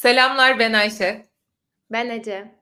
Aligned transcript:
Selamlar 0.00 0.58
ben 0.58 0.72
Ayşe. 0.72 1.26
Ben 1.92 2.10
Ece. 2.10 2.54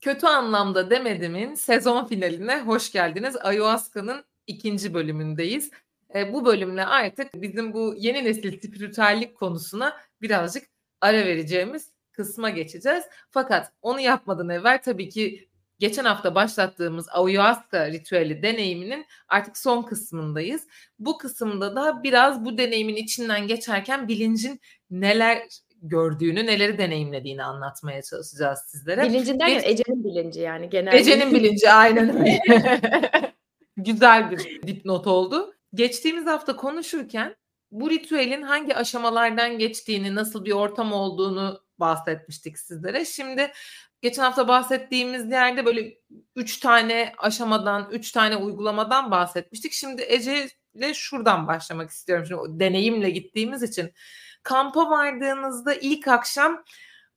Kötü 0.00 0.26
anlamda 0.26 0.90
demedimin 0.90 1.54
sezon 1.54 2.06
finaline 2.06 2.60
hoş 2.60 2.92
geldiniz. 2.92 3.36
Ayahuasca'nın 3.36 4.24
ikinci 4.46 4.94
bölümündeyiz. 4.94 5.70
E, 6.14 6.32
bu 6.32 6.44
bölümle 6.44 6.84
artık 6.84 7.42
bizim 7.42 7.72
bu 7.72 7.94
yeni 7.98 8.24
nesil 8.24 8.58
spiritüellik 8.58 9.36
konusuna 9.36 9.96
birazcık 10.22 10.68
ara 11.00 11.16
vereceğimiz 11.16 11.92
kısma 12.12 12.50
geçeceğiz. 12.50 13.04
Fakat 13.30 13.72
onu 13.82 14.00
yapmadan 14.00 14.48
evvel 14.48 14.82
tabii 14.82 15.08
ki 15.08 15.48
geçen 15.78 16.04
hafta 16.04 16.34
başlattığımız 16.34 17.08
ayahuasca 17.08 17.86
ritüeli 17.86 18.42
deneyiminin 18.42 19.06
artık 19.28 19.58
son 19.58 19.82
kısmındayız. 19.82 20.66
Bu 20.98 21.18
kısımda 21.18 21.76
da 21.76 22.02
biraz 22.02 22.44
bu 22.44 22.58
deneyimin 22.58 22.96
içinden 22.96 23.46
geçerken 23.46 24.08
bilincin 24.08 24.60
neler 24.90 25.48
gördüğünü, 25.82 26.46
neleri 26.46 26.78
deneyimlediğini 26.78 27.44
anlatmaya 27.44 28.02
çalışacağız 28.02 28.58
sizlere. 28.68 29.02
Bilincinden 29.02 29.48
Geç... 29.48 29.62
Ece'nin 29.66 30.04
bilinci 30.04 30.40
yani 30.40 30.70
genel. 30.70 30.92
Ece'nin 30.94 31.34
bilinci 31.34 31.70
aynen 31.72 32.16
öyle. 32.16 32.40
Güzel 33.76 34.30
bir 34.30 34.62
dipnot 34.66 35.06
oldu. 35.06 35.54
Geçtiğimiz 35.74 36.26
hafta 36.26 36.56
konuşurken 36.56 37.36
bu 37.70 37.90
ritüelin 37.90 38.42
hangi 38.42 38.76
aşamalardan 38.76 39.58
geçtiğini, 39.58 40.14
nasıl 40.14 40.44
bir 40.44 40.52
ortam 40.52 40.92
olduğunu 40.92 41.60
bahsetmiştik 41.78 42.58
sizlere. 42.58 43.04
Şimdi 43.04 43.52
geçen 44.02 44.22
hafta 44.22 44.48
bahsettiğimiz 44.48 45.30
yerde 45.30 45.66
böyle 45.66 45.94
üç 46.36 46.60
tane 46.60 47.12
aşamadan, 47.18 47.88
üç 47.92 48.12
tane 48.12 48.36
uygulamadan 48.36 49.10
bahsetmiştik. 49.10 49.72
Şimdi 49.72 50.02
Ece 50.02 50.48
ile 50.74 50.94
şuradan 50.94 51.46
başlamak 51.46 51.90
istiyorum. 51.90 52.26
Şimdi 52.26 52.60
deneyimle 52.60 53.10
gittiğimiz 53.10 53.62
için 53.62 53.92
kampa 54.42 54.90
vardığınızda 54.90 55.74
ilk 55.74 56.08
akşam 56.08 56.64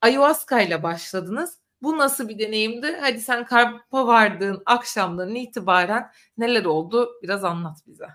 ayahuasca 0.02 0.62
ile 0.62 0.84
başladınız. 0.84 1.60
Bu 1.82 1.98
nasıl 1.98 2.30
bir 2.30 2.40
deneyimdi? 2.40 2.98
Hadi 3.02 3.22
sen 3.22 3.46
kampa 3.46 4.08
vardığın 4.08 4.64
akşamdan 4.66 5.36
itibaren 5.36 6.12
neler 6.38 6.66
oldu? 6.66 7.10
Biraz 7.24 7.44
anlat 7.44 7.78
bize. 7.88 8.08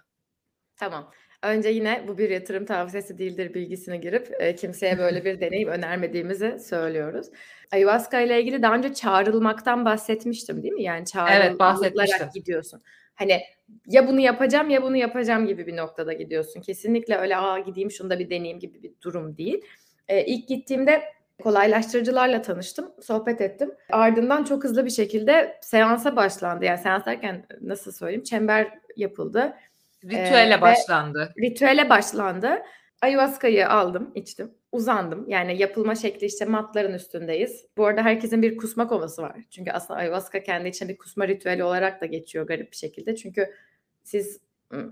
Tamam. 0.77 1.13
Önce 1.43 1.69
yine 1.69 2.05
bu 2.09 2.19
bir 2.19 2.31
yatırım 2.31 2.65
tavsiyesi 2.65 3.19
değildir 3.19 3.55
bilgisine 3.55 3.97
girip 3.97 4.35
e, 4.41 4.55
kimseye 4.55 4.99
böyle 4.99 5.25
bir 5.25 5.41
deneyim 5.41 5.69
önermediğimizi 5.69 6.59
söylüyoruz. 6.59 7.27
Ayahuasca 7.73 8.21
ile 8.21 8.41
ilgili 8.41 8.63
daha 8.63 8.75
önce 8.75 8.95
çağrılmaktan 8.95 9.85
bahsetmiştim 9.85 10.63
değil 10.63 10.75
mi? 10.75 10.83
Yani 10.83 11.07
çağrılarak 11.07 12.21
evet, 12.21 12.35
gidiyorsun. 12.35 12.83
Hani 13.19 13.43
ya 13.87 14.09
bunu 14.09 14.21
yapacağım 14.21 14.71
ya 14.71 14.83
bunu 14.83 14.97
yapacağım 14.97 15.47
gibi 15.47 15.67
bir 15.67 15.77
noktada 15.77 16.13
gidiyorsun. 16.13 16.61
Kesinlikle 16.61 17.17
öyle 17.17 17.37
aa 17.37 17.59
gideyim 17.59 17.91
şunu 17.91 18.11
da 18.11 18.19
bir 18.19 18.31
deneyeyim 18.31 18.59
gibi 18.61 18.83
bir 18.83 18.93
durum 19.03 19.37
değil. 19.37 19.65
Ee, 20.09 20.25
ilk 20.25 20.49
gittiğimde 20.49 21.03
kolaylaştırıcılarla 21.43 22.43
tanıştım, 22.43 22.93
sohbet 23.03 23.41
ettim. 23.41 23.75
Ardından 23.91 24.45
çok 24.45 24.65
hızlı 24.65 24.85
bir 24.85 24.91
şekilde 24.91 25.59
seansa 25.61 26.17
başlandı. 26.17 26.65
Yani 26.65 26.79
seans 26.79 27.07
derken 27.07 27.47
nasıl 27.61 27.93
söyleyeyim? 27.93 28.23
Çember 28.23 28.79
yapıldı. 28.97 29.57
Ritüele 30.05 30.55
ee, 30.55 30.61
başlandı. 30.61 31.35
Ritüele 31.39 31.89
başlandı. 31.89 32.63
Ayahuasca'yı 33.03 33.69
aldım, 33.69 34.13
içtim. 34.15 34.51
Uzandım. 34.73 35.25
Yani 35.29 35.59
yapılma 35.59 35.95
şekli 35.95 36.27
işte 36.27 36.45
matların 36.45 36.95
üstündeyiz. 36.95 37.67
Bu 37.77 37.87
arada 37.87 38.03
herkesin 38.03 38.43
bir 38.43 38.57
kusma 38.57 38.89
kovası 38.89 39.23
var. 39.23 39.37
Çünkü 39.51 39.71
aslında 39.71 40.01
ayahuasca 40.01 40.43
kendi 40.43 40.69
içinde 40.69 40.89
bir 40.89 40.99
kusma 40.99 41.29
ritüeli 41.29 41.65
olarak 41.65 42.01
da 42.01 42.07
geçiyor 42.07 42.47
garip 42.47 42.73
bir 42.73 42.77
şekilde. 42.77 43.17
Çünkü 43.17 43.55
siz 44.03 44.41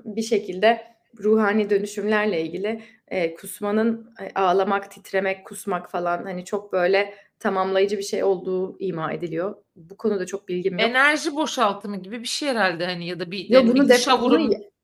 bir 0.05 0.23
şekilde 0.23 0.97
ruhani 1.19 1.71
dönüşümlerle 1.71 2.43
ilgili 2.43 2.83
e, 3.09 3.35
kusmanın 3.35 4.15
e, 4.21 4.41
ağlamak, 4.41 4.91
titremek, 4.91 5.47
kusmak 5.47 5.91
falan 5.91 6.25
hani 6.25 6.45
çok 6.45 6.73
böyle 6.73 7.15
tamamlayıcı 7.39 7.99
bir 7.99 8.03
şey 8.03 8.25
olduğu 8.25 8.77
ima 8.79 9.13
ediliyor. 9.13 9.57
Bu 9.77 9.97
konuda 9.97 10.27
çok 10.27 10.49
bilgim 10.49 10.79
yok. 10.79 10.89
Enerji 10.89 11.35
boşaltımı 11.35 11.97
gibi 11.97 12.21
bir 12.21 12.27
şey 12.27 12.49
herhalde 12.49 12.87
hani 12.87 13.07
ya 13.07 13.21
da 13.21 13.31
bir, 13.31 13.51
ya 13.51 13.67
bunu 13.67 13.75
bir 13.75 13.89
dışa 13.89 14.21
vurum. 14.21 14.49
Bunu 14.49 14.76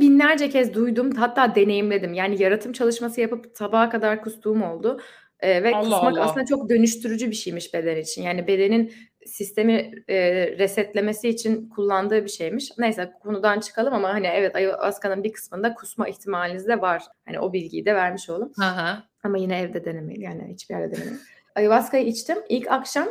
binlerce 0.00 0.48
kez 0.50 0.74
duydum 0.74 1.12
hatta 1.12 1.54
deneyimledim. 1.54 2.14
Yani 2.14 2.42
yaratım 2.42 2.72
çalışması 2.72 3.20
yapıp 3.20 3.46
sabaha 3.54 3.90
kadar 3.90 4.22
kustuğum 4.22 4.62
oldu. 4.62 5.00
Eee, 5.42 5.62
ve 5.62 5.74
Allah 5.74 5.80
kusmak 5.80 6.12
Allah. 6.12 6.20
aslında 6.20 6.46
çok 6.46 6.68
dönüştürücü 6.68 7.30
bir 7.30 7.36
şeymiş 7.36 7.74
beden 7.74 7.96
için. 7.96 8.22
Yani 8.22 8.46
bedenin 8.46 8.92
sistemi, 9.26 9.90
eee, 10.08 10.58
resetlemesi 10.58 11.28
için 11.28 11.68
kullandığı 11.68 12.24
bir 12.24 12.30
şeymiş. 12.30 12.70
Neyse 12.78 13.12
konudan 13.22 13.60
çıkalım 13.60 13.94
ama 13.94 14.08
hani 14.14 14.26
evet 14.26 14.56
ayahuasca'nın 14.56 15.24
bir 15.24 15.32
kısmında 15.32 15.74
kusma 15.74 16.08
ihtimaliniz 16.08 16.68
de 16.68 16.80
var. 16.80 17.02
Hani 17.26 17.40
o 17.40 17.52
bilgiyi 17.52 17.86
de 17.86 17.94
vermiş 17.94 18.30
hı. 18.64 18.96
Ama 19.24 19.38
yine 19.38 19.60
evde 19.60 19.84
denemeyin 19.84 20.20
yani 20.20 20.52
hiçbir 20.52 20.74
yerde 20.74 20.96
denemeyin. 20.96 21.20
Ayahuasca'yı 21.54 22.06
içtim. 22.06 22.38
İlk 22.48 22.70
akşam 22.70 23.08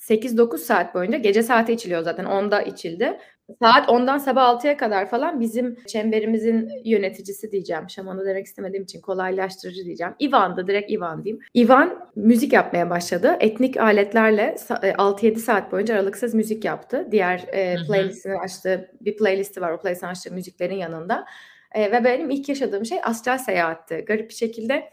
8-9 0.00 0.62
saat 0.62 0.94
boyunca 0.94 1.18
gece 1.18 1.42
saati 1.42 1.72
içiliyor 1.72 2.02
zaten 2.02 2.24
10'da 2.24 2.62
içildi. 2.62 3.18
Saat 3.62 3.88
10'dan 3.88 4.18
sabah 4.18 4.42
6'ya 4.42 4.76
kadar 4.76 5.10
falan 5.10 5.40
bizim 5.40 5.76
çemberimizin 5.86 6.70
yöneticisi 6.84 7.52
diyeceğim. 7.52 7.90
Şamanı 7.90 8.26
demek 8.26 8.46
istemediğim 8.46 8.84
için 8.84 9.00
kolaylaştırıcı 9.00 9.84
diyeceğim. 9.84 10.14
Ivan'dı 10.20 10.66
direkt 10.66 10.92
Ivan 10.92 11.24
diyeyim. 11.24 11.42
Ivan 11.56 12.10
müzik 12.16 12.52
yapmaya 12.52 12.90
başladı. 12.90 13.36
Etnik 13.40 13.76
aletlerle 13.76 14.56
6-7 14.68 15.32
e, 15.32 15.34
saat 15.34 15.72
boyunca 15.72 15.94
aralıksız 15.94 16.34
müzik 16.34 16.64
yaptı. 16.64 17.08
Diğer 17.10 17.44
e, 17.52 17.76
playlistini 17.86 18.38
açtı. 18.38 18.90
Bir 19.00 19.16
playlisti 19.16 19.60
var 19.60 19.70
o 19.70 19.80
playlistin 19.80 20.06
açtığı 20.06 20.34
müziklerin 20.34 20.76
yanında. 20.76 21.26
E, 21.72 21.92
ve 21.92 22.04
benim 22.04 22.30
ilk 22.30 22.48
yaşadığım 22.48 22.84
şey 22.84 22.98
astral 23.02 23.38
seyahatti. 23.38 23.96
Garip 23.96 24.28
bir 24.28 24.34
şekilde 24.34 24.90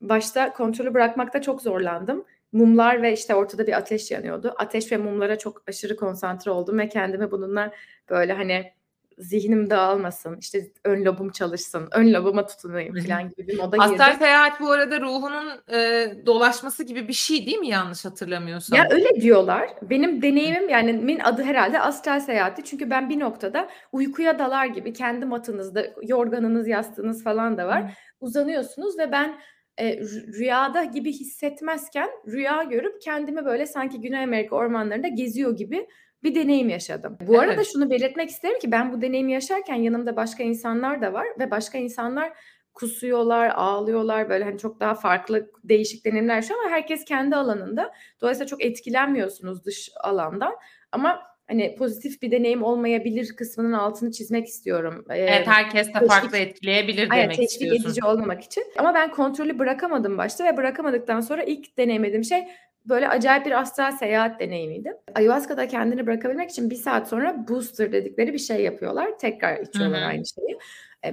başta 0.00 0.52
kontrolü 0.52 0.94
bırakmakta 0.94 1.42
çok 1.42 1.62
zorlandım 1.62 2.24
mumlar 2.54 3.02
ve 3.02 3.12
işte 3.12 3.34
ortada 3.34 3.66
bir 3.66 3.72
ateş 3.72 4.10
yanıyordu. 4.10 4.54
Ateş 4.58 4.92
ve 4.92 4.96
mumlara 4.96 5.38
çok 5.38 5.62
aşırı 5.68 5.96
konsantre 5.96 6.50
oldum 6.50 6.78
ve 6.78 6.88
kendimi 6.88 7.30
bununla 7.30 7.72
böyle 8.10 8.32
hani 8.32 8.72
zihnim 9.18 9.70
dağılmasın, 9.70 10.36
işte 10.40 10.66
ön 10.84 11.04
lobum 11.04 11.30
çalışsın, 11.30 11.88
ön 11.92 12.12
lobuma 12.12 12.46
tutunayım 12.46 12.94
falan 12.94 13.28
gibi 13.28 13.48
bir 13.48 13.58
moda 13.58 13.76
girdim. 13.76 13.92
Astral 13.92 14.18
seyahat 14.18 14.60
bu 14.60 14.70
arada 14.70 15.00
ruhunun 15.00 15.50
e, 15.72 16.12
dolaşması 16.26 16.84
gibi 16.84 17.08
bir 17.08 17.12
şey 17.12 17.46
değil 17.46 17.58
mi 17.58 17.68
yanlış 17.68 18.04
hatırlamıyorsam? 18.04 18.78
Ya 18.78 18.88
öyle 18.90 19.20
diyorlar. 19.20 19.70
Benim 19.82 20.22
deneyimim 20.22 20.68
yani 20.68 20.92
min 20.92 21.18
adı 21.18 21.42
herhalde 21.42 21.80
astral 21.80 22.20
seyahati. 22.20 22.64
Çünkü 22.64 22.90
ben 22.90 23.10
bir 23.10 23.20
noktada 23.20 23.68
uykuya 23.92 24.38
dalar 24.38 24.66
gibi 24.66 24.92
kendi 24.92 25.26
matınızda 25.26 25.86
yorganınız, 26.02 26.68
yastığınız 26.68 27.24
falan 27.24 27.58
da 27.58 27.66
var. 27.66 27.98
Uzanıyorsunuz 28.20 28.98
ve 28.98 29.12
ben 29.12 29.34
e, 29.78 30.00
rüyada 30.38 30.84
gibi 30.84 31.12
hissetmezken 31.12 32.10
rüya 32.26 32.62
görüp 32.62 33.02
kendimi 33.02 33.44
böyle 33.44 33.66
sanki 33.66 34.00
Güney 34.00 34.24
Amerika 34.24 34.56
ormanlarında 34.56 35.08
geziyor 35.08 35.56
gibi 35.56 35.86
bir 36.22 36.34
deneyim 36.34 36.68
yaşadım. 36.68 37.18
Bu 37.20 37.34
evet. 37.34 37.48
arada 37.48 37.64
şunu 37.64 37.90
belirtmek 37.90 38.30
isterim 38.30 38.58
ki 38.58 38.72
ben 38.72 38.92
bu 38.92 39.02
deneyimi 39.02 39.32
yaşarken 39.32 39.74
yanımda 39.74 40.16
başka 40.16 40.42
insanlar 40.42 41.02
da 41.02 41.12
var 41.12 41.26
ve 41.38 41.50
başka 41.50 41.78
insanlar 41.78 42.32
kusuyorlar, 42.74 43.52
ağlıyorlar 43.54 44.28
böyle 44.28 44.44
hani 44.44 44.58
çok 44.58 44.80
daha 44.80 44.94
farklı 44.94 45.50
değişik 45.64 46.04
deneyimler 46.04 46.36
yaşıyor 46.36 46.60
ama 46.60 46.70
herkes 46.70 47.04
kendi 47.04 47.36
alanında. 47.36 47.92
Dolayısıyla 48.20 48.46
çok 48.46 48.64
etkilenmiyorsunuz 48.64 49.64
dış 49.64 49.90
alandan. 50.02 50.54
Ama 50.92 51.22
hani 51.54 51.74
pozitif 51.76 52.22
bir 52.22 52.30
deneyim 52.30 52.62
olmayabilir 52.62 53.36
kısmının 53.36 53.72
altını 53.72 54.12
çizmek 54.12 54.46
istiyorum. 54.46 55.04
Evet 55.10 55.46
herkes 55.46 55.88
de 55.88 55.92
teşvik, 55.92 56.08
farklı 56.08 56.36
etkileyebilir 56.36 57.10
demek 57.10 57.30
teşvik 57.30 57.50
istiyorsun. 57.50 57.76
teşvik 57.76 57.90
edici 57.90 58.06
olmamak 58.06 58.42
için. 58.42 58.64
Ama 58.78 58.94
ben 58.94 59.10
kontrolü 59.10 59.58
bırakamadım 59.58 60.18
başta 60.18 60.44
ve 60.44 60.56
bırakamadıktan 60.56 61.20
sonra 61.20 61.42
ilk 61.42 61.78
deneyimlediğim 61.78 62.24
şey 62.24 62.44
böyle 62.86 63.08
acayip 63.08 63.46
bir 63.46 63.60
astral 63.60 63.92
seyahat 63.92 64.40
deneyimiydi. 64.40 64.92
Ayahuasca'da 65.14 65.68
kendini 65.68 66.06
bırakabilmek 66.06 66.50
için 66.50 66.70
bir 66.70 66.76
saat 66.76 67.08
sonra 67.08 67.48
booster 67.48 67.92
dedikleri 67.92 68.32
bir 68.32 68.38
şey 68.38 68.62
yapıyorlar. 68.62 69.18
Tekrar 69.18 69.60
içiyorlar 69.60 70.00
Hı-hı. 70.00 70.08
aynı 70.08 70.24
şeyi. 70.26 70.58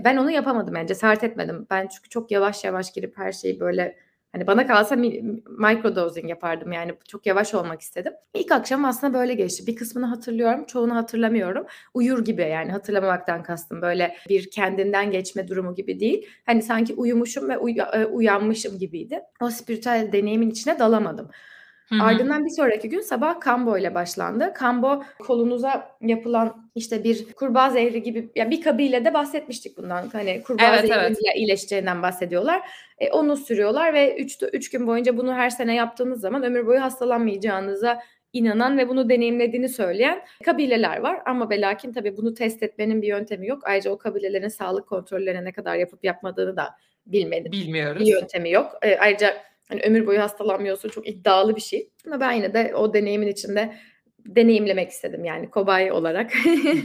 Ben 0.04 0.18
onu 0.18 0.32
yapamadım 0.32 0.76
yani 0.76 0.88
cesaret 0.88 1.24
etmedim. 1.24 1.68
Ben 1.70 1.88
çünkü 1.88 2.10
çok 2.10 2.32
yavaş 2.32 2.64
yavaş 2.64 2.94
girip 2.94 3.18
her 3.18 3.32
şeyi 3.32 3.60
böyle 3.60 3.96
Hani 4.32 4.48
bana 4.48 4.68
kalsa 4.68 4.96
microdosing 4.96 6.30
yapardım 6.30 6.72
yani 6.72 6.94
çok 7.08 7.26
yavaş 7.26 7.54
olmak 7.54 7.82
istedim. 7.82 8.14
İlk 8.34 8.52
akşam 8.52 8.86
aslında 8.86 9.14
böyle 9.14 9.34
geçti. 9.34 9.68
Bir 9.68 9.76
kısmını 9.76 10.06
hatırlıyorum, 10.06 10.66
çoğunu 10.66 10.96
hatırlamıyorum. 10.96 11.66
Uyur 11.94 12.26
gibi 12.26 12.42
yani 12.42 12.72
hatırlamamaktan 12.72 13.44
kastım 13.44 13.82
böyle 13.82 14.16
bir 14.30 14.50
kendinden 14.52 15.12
geçme 15.12 15.48
durumu 15.48 15.76
gibi 15.76 16.00
değil. 16.00 16.28
Hani 16.46 16.62
sanki 16.62 16.94
uyumuşum 16.94 17.50
ve 17.50 17.58
uy- 17.58 17.80
e, 17.94 18.06
uyanmışım 18.06 18.78
gibiydi. 18.80 19.22
O 19.42 19.50
spiritüel 19.50 20.10
deneyimin 20.12 20.50
içine 20.50 20.80
dalamadım. 20.80 21.30
Hı-hı. 21.92 22.04
Ardından 22.04 22.46
bir 22.46 22.50
sonraki 22.50 22.90
gün 22.90 23.02
sabah 23.02 23.40
kambo 23.40 23.78
ile 23.78 23.96
başlandı. 23.96 24.54
Kambo 24.56 25.04
kolunuza 25.20 25.98
yapılan 26.02 26.72
işte 26.76 27.04
bir 27.04 27.34
kurbağa 27.34 27.70
zehri 27.70 28.04
gibi 28.04 28.30
ya 28.36 28.50
bir 28.50 28.62
kabile 28.62 29.06
de 29.06 29.14
bahsetmiştik 29.14 29.78
bundan. 29.78 30.10
Hani 30.12 30.44
kurbağa 30.44 30.76
evet, 30.76 30.88
zehriyle 30.88 31.06
evet. 31.06 31.36
iyileşeceğinden 31.36 32.02
bahsediyorlar. 32.02 32.62
E, 33.00 33.12
onu 33.12 33.38
sürüyorlar 33.38 33.94
ve 33.94 34.16
3 34.18 34.38
üç 34.54 34.70
gün 34.70 34.88
boyunca 34.88 35.18
bunu 35.18 35.34
her 35.34 35.50
sene 35.50 35.76
yaptığınız 35.76 36.22
zaman 36.22 36.44
ömür 36.44 36.68
boyu 36.68 36.82
hastalanmayacağınıza 36.82 38.02
inanan 38.34 38.78
ve 38.78 38.90
bunu 38.90 39.10
deneyimlediğini 39.10 39.70
söyleyen 39.70 40.22
kabileler 40.46 40.98
var. 40.98 41.22
Ama 41.26 41.50
ve 41.50 41.62
lakin 41.62 41.94
tabii 41.94 42.18
bunu 42.18 42.34
test 42.34 42.64
etmenin 42.64 43.02
bir 43.02 43.08
yöntemi 43.08 43.48
yok. 43.48 43.62
Ayrıca 43.66 43.92
o 43.92 43.98
kabilelerin 43.98 44.48
sağlık 44.48 44.88
kontrollerine 44.88 45.46
ne 45.46 45.52
kadar 45.52 45.76
yapıp 45.76 46.04
yapmadığını 46.04 46.58
da 46.58 46.70
bilmedim. 47.06 47.52
Bilmiyoruz. 47.52 48.02
Bir 48.02 48.12
yöntemi 48.12 48.52
yok. 48.52 48.72
E, 48.82 48.98
ayrıca 48.98 49.51
Hani 49.72 49.82
ömür 49.82 50.08
boyu 50.08 50.22
hastalanmıyorsun 50.22 50.90
çok 50.90 51.08
iddialı 51.08 51.56
bir 51.56 51.62
şey. 51.62 51.90
Ama 52.08 52.20
ben 52.20 52.32
yine 52.32 52.54
de 52.54 52.76
o 52.76 52.94
deneyimin 52.94 53.28
içinde 53.28 53.76
deneyimlemek 54.26 54.90
istedim 54.90 55.26
yani 55.26 55.50
kobay 55.50 55.92
olarak. 55.92 56.32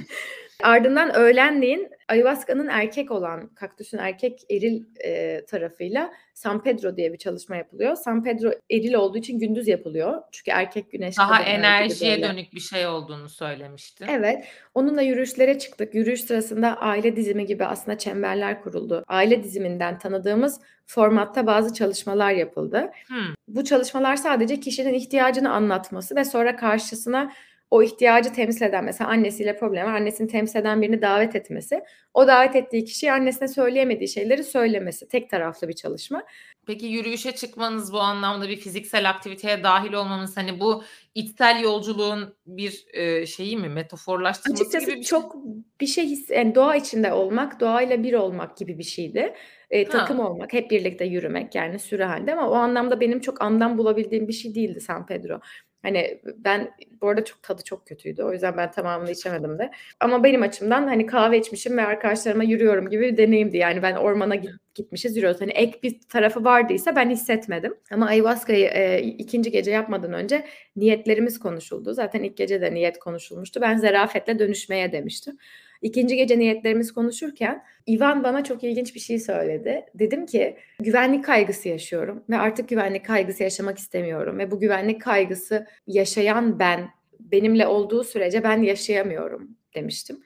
Ardından 0.62 1.14
öğlenleyin 1.14 1.90
ayahuasca'nın 2.08 2.68
erkek 2.68 3.10
olan, 3.10 3.54
kaktüsün 3.54 3.98
erkek 3.98 4.40
eril 4.50 4.84
e, 5.04 5.44
tarafıyla 5.44 6.12
San 6.34 6.62
Pedro 6.62 6.96
diye 6.96 7.12
bir 7.12 7.18
çalışma 7.18 7.56
yapılıyor. 7.56 7.96
San 7.96 8.24
Pedro 8.24 8.50
eril 8.70 8.94
olduğu 8.94 9.18
için 9.18 9.38
gündüz 9.38 9.68
yapılıyor. 9.68 10.22
Çünkü 10.32 10.50
erkek 10.50 10.90
güneş 10.90 11.18
daha 11.18 11.42
enerjiye 11.42 12.22
dönük 12.22 12.52
bir 12.52 12.60
şey 12.60 12.86
olduğunu 12.86 13.28
söylemiştin. 13.28 14.06
Evet. 14.08 14.44
Onunla 14.74 15.02
yürüyüşlere 15.02 15.58
çıktık. 15.58 15.94
Yürüyüş 15.94 16.20
sırasında 16.20 16.76
aile 16.76 17.16
dizimi 17.16 17.46
gibi 17.46 17.64
aslında 17.64 17.98
çemberler 17.98 18.62
kuruldu. 18.62 19.04
Aile 19.08 19.42
diziminden 19.44 19.98
tanıdığımız 19.98 20.60
formatta 20.86 21.46
bazı 21.46 21.74
çalışmalar 21.74 22.32
yapıldı. 22.32 22.90
Hmm. 23.06 23.34
Bu 23.48 23.64
çalışmalar 23.64 24.16
sadece 24.16 24.60
kişinin 24.60 24.94
ihtiyacını 24.94 25.52
anlatması 25.52 26.16
ve 26.16 26.24
sonra 26.24 26.56
karşısına 26.56 27.32
o 27.70 27.82
ihtiyacı 27.82 28.32
temsil 28.32 28.62
eden 28.62 28.84
mesela 28.84 29.10
annesiyle 29.10 29.56
problem 29.56 29.86
var. 29.86 29.94
Annesini 29.94 30.28
temsil 30.28 30.58
eden 30.58 30.82
birini 30.82 31.02
davet 31.02 31.36
etmesi. 31.36 31.80
O 32.14 32.26
davet 32.26 32.56
ettiği 32.56 32.84
kişiye 32.84 33.12
annesine 33.12 33.48
söyleyemediği 33.48 34.08
şeyleri 34.08 34.44
söylemesi. 34.44 35.08
Tek 35.08 35.30
taraflı 35.30 35.68
bir 35.68 35.72
çalışma. 35.72 36.22
Peki 36.66 36.86
yürüyüşe 36.86 37.32
çıkmanız 37.32 37.92
bu 37.92 38.00
anlamda 38.00 38.48
bir 38.48 38.56
fiziksel 38.56 39.10
aktiviteye 39.10 39.62
dahil 39.62 39.92
olmamız 39.92 40.36
hani 40.36 40.60
bu 40.60 40.82
içsel 41.14 41.60
yolculuğun 41.62 42.34
bir 42.46 42.86
e, 42.92 43.26
şeyi 43.26 43.56
mi 43.56 43.68
metaforlaştırması 43.68 44.62
Açıkçası 44.62 44.90
gibi 44.90 45.00
bir 45.00 45.04
çok 45.04 45.32
şey. 45.32 45.40
bir 45.80 45.86
şey 45.86 46.06
his, 46.06 46.30
yani 46.30 46.54
doğa 46.54 46.76
içinde 46.76 47.12
olmak, 47.12 47.60
doğayla 47.60 48.02
bir 48.02 48.14
olmak 48.14 48.56
gibi 48.56 48.78
bir 48.78 48.84
şeydi. 48.84 49.34
E, 49.70 49.84
takım 49.84 50.18
ha. 50.18 50.28
olmak, 50.28 50.52
hep 50.52 50.70
birlikte 50.70 51.04
yürümek 51.04 51.54
yani 51.54 51.78
sürü 51.78 52.02
halde 52.02 52.32
ama 52.32 52.50
o 52.50 52.54
anlamda 52.54 53.00
benim 53.00 53.20
çok 53.20 53.42
anlam 53.42 53.78
bulabildiğim 53.78 54.28
bir 54.28 54.32
şey 54.32 54.54
değildi 54.54 54.80
San 54.80 55.06
Pedro. 55.06 55.40
Hani 55.86 56.20
ben 56.36 56.70
bu 57.00 57.08
arada 57.08 57.24
çok 57.24 57.42
tadı 57.42 57.62
çok 57.64 57.86
kötüydü. 57.86 58.22
O 58.22 58.32
yüzden 58.32 58.56
ben 58.56 58.70
tamamını 58.70 59.10
içemedim 59.10 59.58
de. 59.58 59.70
Ama 60.00 60.24
benim 60.24 60.42
açımdan 60.42 60.86
hani 60.86 61.06
kahve 61.06 61.38
içmişim 61.38 61.76
ve 61.78 61.86
arkadaşlarıma 61.86 62.44
yürüyorum 62.44 62.88
gibi 62.90 63.02
bir 63.02 63.16
deneyimdi. 63.16 63.56
Yani 63.56 63.82
ben 63.82 63.96
ormana 63.96 64.34
git, 64.34 64.50
gitmişiz 64.74 65.16
yürüyoruz. 65.16 65.40
Hani 65.40 65.52
ek 65.52 65.78
bir 65.82 66.00
tarafı 66.08 66.44
vardıysa 66.44 66.96
ben 66.96 67.10
hissetmedim. 67.10 67.74
Ama 67.90 68.06
ayahuasca'yı 68.06 68.66
e, 68.66 69.02
ikinci 69.02 69.50
gece 69.50 69.70
yapmadan 69.70 70.12
önce 70.12 70.46
niyetlerimiz 70.76 71.38
konuşuldu. 71.38 71.92
Zaten 71.94 72.22
ilk 72.22 72.36
gece 72.36 72.60
de 72.60 72.74
niyet 72.74 72.98
konuşulmuştu. 72.98 73.60
Ben 73.60 73.76
zerafetle 73.76 74.38
dönüşmeye 74.38 74.92
demiştim. 74.92 75.38
İkinci 75.82 76.16
gece 76.16 76.38
niyetlerimiz 76.38 76.92
konuşurken 76.92 77.64
Ivan 77.88 78.24
bana 78.24 78.44
çok 78.44 78.64
ilginç 78.64 78.94
bir 78.94 79.00
şey 79.00 79.18
söyledi. 79.18 79.84
Dedim 79.94 80.26
ki 80.26 80.56
güvenlik 80.80 81.24
kaygısı 81.24 81.68
yaşıyorum 81.68 82.24
ve 82.30 82.38
artık 82.38 82.68
güvenlik 82.68 83.06
kaygısı 83.06 83.42
yaşamak 83.42 83.78
istemiyorum 83.78 84.38
ve 84.38 84.50
bu 84.50 84.60
güvenlik 84.60 85.02
kaygısı 85.02 85.66
yaşayan 85.86 86.58
ben 86.58 86.88
benimle 87.20 87.66
olduğu 87.66 88.04
sürece 88.04 88.42
ben 88.42 88.62
yaşayamıyorum 88.62 89.50
demiştim. 89.74 90.22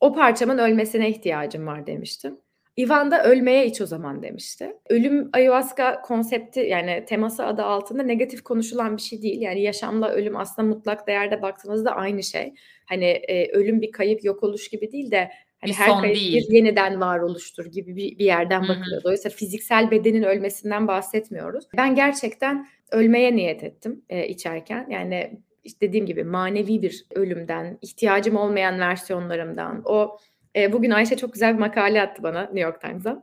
O 0.00 0.14
parçamın 0.14 0.58
ölmesine 0.58 1.10
ihtiyacım 1.10 1.66
var 1.66 1.86
demiştim. 1.86 2.38
Ivan 2.78 3.10
da 3.10 3.24
ölmeye 3.24 3.66
iç 3.66 3.80
o 3.80 3.86
zaman 3.86 4.22
demişti. 4.22 4.72
Ölüm 4.88 5.30
ayahuasca 5.32 6.02
konsepti 6.02 6.60
yani 6.60 7.04
teması 7.08 7.46
adı 7.46 7.62
altında 7.62 8.02
negatif 8.02 8.42
konuşulan 8.42 8.96
bir 8.96 9.02
şey 9.02 9.22
değil. 9.22 9.40
Yani 9.40 9.62
yaşamla 9.62 10.08
ölüm 10.08 10.36
aslında 10.36 10.68
mutlak 10.68 11.06
değerde 11.06 11.42
baktığınızda 11.42 11.90
aynı 11.90 12.22
şey. 12.22 12.54
Hani 12.86 13.04
e, 13.04 13.52
ölüm 13.52 13.80
bir 13.80 13.92
kayıp 13.92 14.24
yok 14.24 14.42
oluş 14.42 14.68
gibi 14.68 14.92
değil 14.92 15.10
de 15.10 15.30
hani 15.60 15.70
bir 15.70 15.74
her 15.74 16.00
kayıp 16.00 16.16
değil. 16.16 16.48
bir 16.48 16.54
yeniden 16.54 17.00
varoluştur 17.00 17.66
gibi 17.66 17.96
bir, 17.96 18.18
bir 18.18 18.24
yerden 18.24 18.62
bakılıyor. 18.62 19.02
Dolayısıyla 19.04 19.36
fiziksel 19.36 19.90
bedenin 19.90 20.22
ölmesinden 20.22 20.88
bahsetmiyoruz. 20.88 21.64
Ben 21.76 21.94
gerçekten 21.94 22.66
ölmeye 22.92 23.36
niyet 23.36 23.64
ettim 23.64 24.04
e, 24.08 24.28
içerken. 24.28 24.86
Yani 24.90 25.40
işte 25.64 25.80
dediğim 25.80 26.06
gibi 26.06 26.24
manevi 26.24 26.82
bir 26.82 27.06
ölümden, 27.14 27.78
ihtiyacım 27.82 28.36
olmayan 28.36 28.80
versiyonlarımdan, 28.80 29.82
o 29.84 30.18
e, 30.56 30.72
bugün 30.72 30.90
Ayşe 30.90 31.16
çok 31.16 31.32
güzel 31.32 31.54
bir 31.54 31.58
makale 31.58 32.02
attı 32.02 32.22
bana 32.22 32.42
New 32.42 32.60
York 32.60 32.80
Times'dan. 32.80 33.22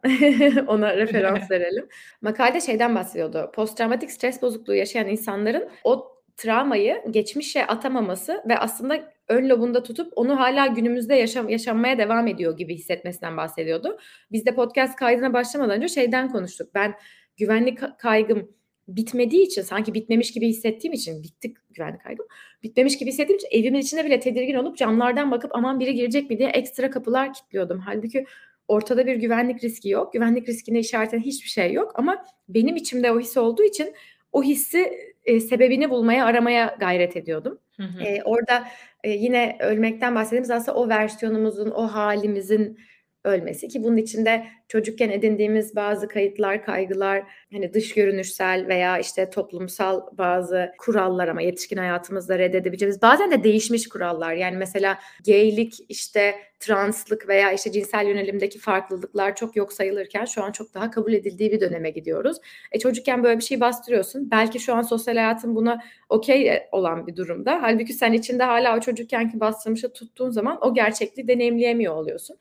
Ona 0.67 0.97
referans 0.97 1.51
verelim. 1.51 1.87
Makalede 2.21 2.61
şeyden 2.61 2.95
bahsediyordu. 2.95 3.51
Posttraumatik 3.55 4.11
stres 4.11 4.41
bozukluğu 4.41 4.75
yaşayan 4.75 5.07
insanların 5.07 5.69
o 5.83 6.13
travmayı 6.37 7.01
geçmişe 7.11 7.67
atamaması 7.67 8.43
ve 8.47 8.57
aslında 8.57 9.13
ön 9.27 9.49
lobunda 9.49 9.83
tutup 9.83 10.13
onu 10.15 10.39
hala 10.39 10.67
günümüzde 10.67 11.15
yaşam 11.15 11.49
yaşanmaya 11.49 11.97
devam 11.97 12.27
ediyor 12.27 12.57
gibi 12.57 12.75
hissetmesinden 12.75 13.37
bahsediyordu. 13.37 13.97
Biz 14.31 14.45
de 14.45 14.55
podcast 14.55 14.95
kaydına 14.95 15.33
başlamadan 15.33 15.75
önce 15.77 15.87
şeyden 15.87 16.31
konuştuk. 16.31 16.69
Ben 16.75 16.93
güvenlik 17.37 17.79
kaygım 17.99 18.51
bitmediği 18.87 19.45
için 19.45 19.61
sanki 19.61 19.93
bitmemiş 19.93 20.31
gibi 20.31 20.47
hissettiğim 20.47 20.93
için 20.93 21.23
bittik 21.23 21.57
güvenlik 21.73 22.01
kaygım. 22.01 22.25
Bitmemiş 22.63 22.97
gibi 22.97 23.09
hissettiğim 23.09 23.37
için 23.37 23.47
evimin 23.51 23.79
içinde 23.79 24.05
bile 24.05 24.19
tedirgin 24.19 24.55
olup 24.55 24.77
camlardan 24.77 25.31
bakıp 25.31 25.55
aman 25.55 25.79
biri 25.79 25.93
girecek 25.93 26.29
mi 26.29 26.37
diye 26.37 26.49
ekstra 26.49 26.89
kapılar 26.89 27.33
kilitliyordum. 27.33 27.79
Halbuki 27.79 28.25
ortada 28.67 29.05
bir 29.05 29.15
güvenlik 29.15 29.63
riski 29.63 29.89
yok. 29.89 30.13
Güvenlik 30.13 30.49
riskine 30.49 30.79
işaret 30.79 31.13
eden 31.13 31.21
hiçbir 31.21 31.49
şey 31.49 31.73
yok 31.73 31.91
ama 31.95 32.25
benim 32.49 32.75
içimde 32.75 33.11
o 33.11 33.19
his 33.19 33.37
olduğu 33.37 33.63
için 33.63 33.93
o 34.31 34.43
hissi 34.43 34.93
e, 35.25 35.39
sebebini 35.39 35.89
bulmaya, 35.89 36.25
aramaya 36.25 36.75
gayret 36.79 37.17
ediyordum. 37.17 37.59
Hı 37.77 37.83
hı. 37.83 38.03
E, 38.03 38.23
orada 38.23 38.67
e, 39.03 39.09
yine 39.09 39.57
ölmekten 39.59 40.15
bahsettiğimiz 40.15 40.51
aslında 40.51 40.77
o 40.77 40.89
versiyonumuzun, 40.89 41.71
o 41.71 41.87
halimizin 41.87 42.77
ölmesi 43.23 43.67
ki 43.67 43.83
bunun 43.83 43.97
içinde 43.97 44.45
çocukken 44.67 45.09
edindiğimiz 45.09 45.75
bazı 45.75 46.07
kayıtlar, 46.07 46.65
kaygılar, 46.65 47.23
hani 47.51 47.73
dış 47.73 47.93
görünüşsel 47.93 48.67
veya 48.67 48.99
işte 48.99 49.29
toplumsal 49.29 50.01
bazı 50.17 50.71
kurallar 50.77 51.27
ama 51.27 51.41
yetişkin 51.41 51.77
hayatımızda 51.77 52.39
reddedebileceğimiz 52.39 53.01
bazen 53.01 53.31
de 53.31 53.43
değişmiş 53.43 53.89
kurallar. 53.89 54.33
Yani 54.33 54.57
mesela 54.57 54.99
gaylik, 55.25 55.73
işte 55.89 56.35
translık 56.59 57.27
veya 57.27 57.51
işte 57.51 57.71
cinsel 57.71 58.07
yönelimdeki 58.07 58.59
farklılıklar 58.59 59.35
çok 59.35 59.55
yok 59.55 59.73
sayılırken 59.73 60.25
şu 60.25 60.43
an 60.43 60.51
çok 60.51 60.73
daha 60.73 60.91
kabul 60.91 61.13
edildiği 61.13 61.51
bir 61.51 61.59
döneme 61.59 61.89
gidiyoruz. 61.89 62.37
E 62.71 62.79
çocukken 62.79 63.23
böyle 63.23 63.37
bir 63.39 63.43
şey 63.43 63.59
bastırıyorsun. 63.59 64.31
Belki 64.31 64.59
şu 64.59 64.75
an 64.75 64.81
sosyal 64.81 65.15
hayatın 65.15 65.55
buna 65.55 65.81
okey 66.09 66.49
e, 66.49 66.69
olan 66.71 67.07
bir 67.07 67.15
durumda. 67.15 67.59
Halbuki 67.61 67.93
sen 67.93 68.13
içinde 68.13 68.43
hala 68.43 68.77
o 68.77 68.79
çocukkenki 68.79 69.39
bastırmışı 69.39 69.93
tuttuğun 69.93 70.29
zaman 70.29 70.57
o 70.61 70.73
gerçekliği 70.73 71.27
deneyimleyemiyor 71.27 71.95
oluyorsun. 71.95 72.37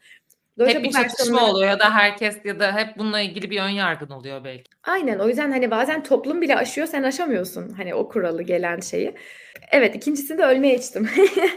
Dolayısıyla 0.62 1.02
hep 1.02 1.04
bir 1.04 1.08
çatışma 1.08 1.50
oluyor 1.50 1.70
ya 1.70 1.78
da 1.78 1.94
herkes 1.94 2.36
ya 2.44 2.60
da 2.60 2.76
hep 2.76 2.98
bununla 2.98 3.20
ilgili 3.20 3.50
bir 3.50 3.60
ön 3.60 3.68
yargın 3.68 4.10
oluyor 4.10 4.44
belki. 4.44 4.70
Aynen 4.82 5.18
o 5.18 5.28
yüzden 5.28 5.50
hani 5.50 5.70
bazen 5.70 6.02
toplum 6.02 6.40
bile 6.40 6.56
aşıyor 6.56 6.86
sen 6.86 7.02
aşamıyorsun 7.02 7.68
hani 7.68 7.94
o 7.94 8.08
kuralı 8.08 8.42
gelen 8.42 8.80
şeyi. 8.80 9.14
Evet 9.70 9.96
ikincisinde 9.96 10.44
ölmeye 10.44 10.74
içtim. 10.74 11.08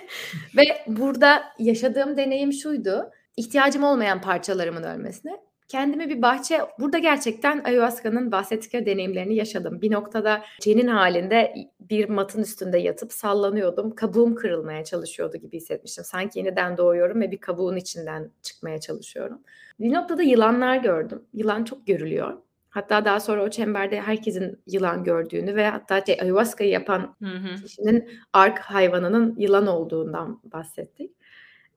Ve 0.57 0.63
burada 0.87 1.43
yaşadığım 1.59 2.17
deneyim 2.17 2.53
şuydu. 2.53 3.11
İhtiyacım 3.37 3.83
olmayan 3.83 4.21
parçalarımın 4.21 4.83
ölmesine 4.83 5.31
kendime 5.67 6.09
bir 6.09 6.21
bahçe 6.21 6.61
burada 6.79 6.97
gerçekten 6.97 7.63
ayahuasca'nın 7.63 8.31
bahsettikleri 8.31 8.85
deneyimlerini 8.85 9.35
yaşadım. 9.35 9.81
Bir 9.81 9.91
noktada 9.91 10.43
cenin 10.61 10.87
halinde 10.87 11.55
bir 11.79 12.09
matın 12.09 12.41
üstünde 12.41 12.77
yatıp 12.77 13.13
sallanıyordum. 13.13 13.95
Kabuğum 13.95 14.35
kırılmaya 14.35 14.83
çalışıyordu 14.83 15.37
gibi 15.37 15.57
hissetmiştim. 15.57 16.03
Sanki 16.03 16.39
yeniden 16.39 16.77
doğuyorum 16.77 17.21
ve 17.21 17.31
bir 17.31 17.37
kabuğun 17.37 17.75
içinden 17.75 18.31
çıkmaya 18.41 18.79
çalışıyorum. 18.79 19.39
Bir 19.79 19.93
noktada 19.93 20.23
yılanlar 20.23 20.77
gördüm. 20.77 21.21
Yılan 21.33 21.63
çok 21.63 21.87
görülüyor. 21.87 22.33
Hatta 22.69 23.05
daha 23.05 23.19
sonra 23.19 23.43
o 23.43 23.49
çemberde 23.49 24.01
herkesin 24.01 24.59
yılan 24.67 25.03
gördüğünü 25.03 25.55
ve 25.55 25.67
hatta 25.67 26.05
şey, 26.05 26.17
ayahuasca'yı 26.21 26.71
yapan 26.71 27.15
hı 27.23 27.29
hı. 27.29 27.55
kişinin 27.63 28.09
ark 28.33 28.59
hayvanının 28.59 29.35
yılan 29.37 29.67
olduğundan 29.67 30.41
bahsettik. 30.43 31.11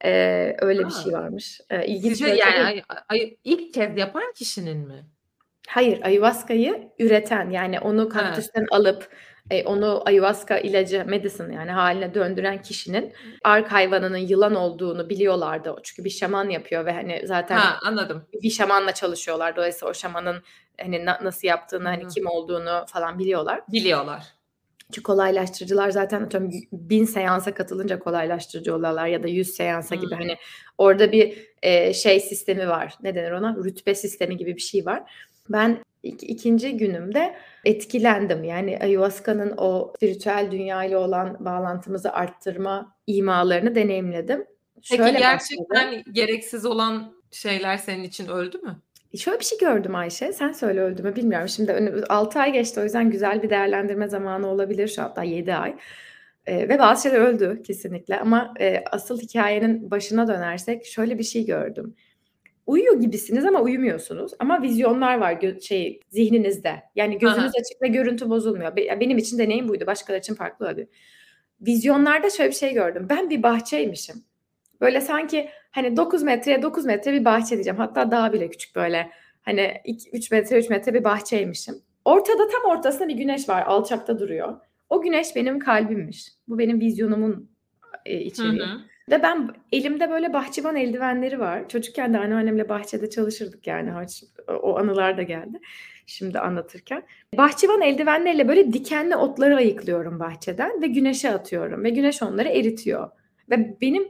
Eee, 0.05 0.55
öyle 0.61 0.85
bir 0.85 0.91
şey 0.91 1.13
varmış. 1.13 1.61
Eee, 1.71 1.85
ilginç 1.87 2.11
Sizce 2.17 2.27
yani 2.27 2.59
ay 2.65 2.83
ay 3.09 3.37
ilk 3.43 3.73
kez 3.73 3.97
yapan 3.97 4.23
kişinin 4.35 4.77
mi? 4.87 5.05
Hayır, 5.69 5.99
ayahuasca'yı 6.03 6.91
üreten 6.99 7.49
yani 7.49 7.79
onu 7.79 8.09
kaktüsten 8.09 8.65
alıp, 8.71 9.09
eee, 9.51 9.63
onu 9.65 10.01
ayahuasca 10.05 10.57
ilacı, 10.59 11.05
medicine 11.07 11.55
yani 11.55 11.71
haline 11.71 12.13
döndüren 12.13 12.61
kişinin 12.61 13.13
ark 13.43 13.71
hayvanının 13.71 14.17
yılan 14.17 14.55
olduğunu 14.55 15.09
biliyorlardı. 15.09 15.75
Çünkü 15.83 16.03
bir 16.03 16.09
şaman 16.09 16.49
yapıyor 16.49 16.85
ve 16.85 16.91
hani 16.93 17.21
zaten 17.27 17.57
Ha, 17.57 17.79
anladım. 17.85 18.27
bir 18.43 18.49
şamanla 18.49 18.93
çalışıyorlar. 18.93 19.55
Dolayısıyla 19.55 19.89
o 19.91 19.93
şamanın 19.93 20.43
hani 20.81 21.05
na 21.05 21.19
nasıl 21.23 21.47
yaptığını, 21.47 21.87
hani 21.87 22.07
kim 22.07 22.27
olduğunu 22.27 22.85
falan 22.87 23.19
biliyorlar. 23.19 23.61
Biliyorlar. 23.71 24.23
Çünkü 24.91 25.03
kolaylaştırıcılar 25.03 25.89
zaten 25.89 26.21
atıyorum 26.21 26.51
bin 26.71 27.05
seansa 27.05 27.53
katılınca 27.53 27.99
kolaylaştırıcı 27.99 28.75
oluyorlar 28.75 29.07
ya 29.07 29.23
da 29.23 29.27
yüz 29.27 29.49
seansa 29.49 29.95
hmm. 29.95 30.01
gibi 30.01 30.15
hani 30.15 30.35
orada 30.77 31.11
bir 31.11 31.37
e, 31.61 31.93
şey 31.93 32.19
sistemi 32.19 32.67
var. 32.67 32.93
Ne 33.03 33.15
denir 33.15 33.31
ona? 33.31 33.55
Rütbe 33.63 33.95
sistemi 33.95 34.37
gibi 34.37 34.55
bir 34.55 34.61
şey 34.61 34.85
var. 34.85 35.11
Ben 35.49 35.83
ik- 36.03 36.23
ikinci 36.23 36.77
günümde 36.77 37.35
etkilendim. 37.65 38.43
Yani 38.43 38.79
ayahuasca'nın 38.81 39.53
o 39.57 39.93
spiritüel 39.95 40.47
dünya 40.51 40.83
ile 40.83 40.97
olan 40.97 41.45
bağlantımızı 41.45 42.13
arttırma 42.13 42.95
imalarını 43.07 43.75
deneyimledim. 43.75 44.45
Peki 44.75 44.97
Şöyle 44.97 45.19
gerçekten 45.19 45.87
başladım. 45.87 46.13
gereksiz 46.13 46.65
olan 46.65 47.13
şeyler 47.31 47.77
senin 47.77 48.03
için 48.03 48.27
öldü 48.27 48.57
mü? 48.57 48.81
Şöyle 49.17 49.39
bir 49.39 49.45
şey 49.45 49.57
gördüm 49.57 49.95
Ayşe. 49.95 50.33
Sen 50.33 50.51
söyle 50.51 50.81
öldü 50.81 51.03
mü 51.03 51.15
bilmiyorum. 51.15 51.49
Şimdi 51.49 51.71
önü 51.71 52.03
6 52.09 52.39
ay 52.39 52.51
geçti 52.53 52.79
o 52.79 52.83
yüzden 52.83 53.09
güzel 53.11 53.43
bir 53.43 53.49
değerlendirme 53.49 54.07
zamanı 54.07 54.47
olabilir 54.47 54.87
şu 54.87 55.01
hatta 55.01 55.23
7 55.23 55.53
ay. 55.53 55.75
Eee, 56.47 56.69
ve 56.69 56.79
bazı 56.79 57.03
şeyler 57.03 57.19
öldü 57.19 57.61
kesinlikle 57.63 58.19
ama, 58.19 58.53
eee, 58.59 58.83
asıl 58.91 59.19
hikayenin 59.21 59.91
başına 59.91 60.27
dönersek 60.27 60.85
şöyle 60.85 61.19
bir 61.19 61.23
şey 61.23 61.45
gördüm. 61.45 61.95
Uyuyor 62.67 63.01
gibisiniz 63.01 63.45
ama 63.45 63.61
uyumuyorsunuz 63.61 64.31
ama 64.39 64.61
vizyonlar 64.61 65.17
var 65.19 65.33
gö 65.33 65.59
şey 65.61 65.99
zihninizde. 66.09 66.75
Yani 66.95 67.17
gözünüz 67.19 67.45
hı. 67.53 67.59
açık 67.61 67.81
ve 67.81 67.87
görüntü 67.87 68.29
bozulmuyor. 68.29 68.75
Be 68.75 68.99
benim 69.01 69.17
için 69.17 69.37
deneyim 69.39 69.67
buydu. 69.69 69.87
Başkaları 69.87 70.19
için 70.19 70.35
farklı 70.35 70.65
olabilir. 70.65 70.87
Vizyonlarda 71.61 72.29
şöyle 72.29 72.49
bir 72.49 72.55
şey 72.55 72.73
gördüm. 72.73 73.07
Ben 73.09 73.29
bir 73.29 73.43
bahçeymişim. 73.43 74.15
Böyle 74.81 75.01
sanki, 75.01 75.49
hani, 75.71 75.97
9 75.97 76.23
metreye 76.23 76.61
9 76.61 76.85
metre 76.85 77.13
bir 77.13 77.25
bahçe 77.25 77.55
diyeceğim. 77.55 77.77
Hatta 77.77 78.11
daha 78.11 78.33
bile 78.33 78.49
küçük 78.49 78.75
böyle, 78.75 79.11
hani, 79.41 79.73
iki 79.85 80.09
3 80.09 80.31
metre 80.31 80.59
3 80.59 80.69
metre 80.69 80.93
bir 80.93 81.03
bahçeymişim. 81.03 81.75
Ortada 82.05 82.47
tam 82.47 82.71
ortasında 82.71 83.07
bir 83.07 83.15
güneş 83.15 83.49
var, 83.49 83.63
alçakta 83.65 84.19
duruyor. 84.19 84.57
O 84.89 85.01
güneş 85.01 85.35
benim 85.35 85.59
kalbimmiş. 85.59 86.27
Bu 86.47 86.59
benim 86.59 86.79
vizyonumun, 86.79 87.49
Hı 88.07 88.13
içeriği 88.13 88.61
hı. 88.61 88.79
ve 89.11 89.23
ben 89.23 89.49
elimde 89.71 90.09
böyle 90.09 90.33
bahçıvan 90.33 90.75
eldivenleri 90.75 91.39
var. 91.39 91.69
Çocukken 91.69 92.13
de 92.13 92.17
anneannemle 92.17 92.69
bahçede 92.69 93.09
çalışırdık 93.09 93.67
yani 93.67 93.93
o 94.47 94.77
anılar 94.77 95.17
da 95.17 95.23
geldi 95.23 95.59
şimdi 96.05 96.39
anlatırken. 96.39 97.03
Bahçıvan 97.37 97.81
eldivenleriyle 97.81 98.47
böyle 98.47 98.73
dikenli 98.73 99.15
otları 99.15 99.55
ayıklıyorum 99.55 100.19
bahçeden 100.19 100.81
ve 100.81 100.87
güneşe 100.87 101.31
atıyorum 101.31 101.83
ve 101.83 101.89
güneş 101.89 102.23
onları 102.23 102.49
eritiyor 102.49 103.09
ve 103.49 103.77
benim 103.81 104.07